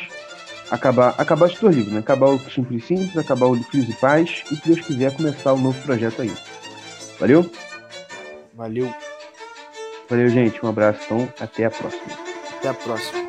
[0.70, 2.00] acabar, acabar os dois livros, né?
[2.00, 5.60] Acabar o Puri Simples, acabar o Filhos e Paz, e se Deus quiser começar um
[5.60, 6.32] novo projeto aí.
[7.18, 7.50] Valeu?
[8.54, 8.92] Valeu.
[10.08, 10.64] Valeu, gente.
[10.64, 11.28] Um abraço, então.
[11.40, 12.02] Até a próxima.
[12.58, 13.23] Até a próxima.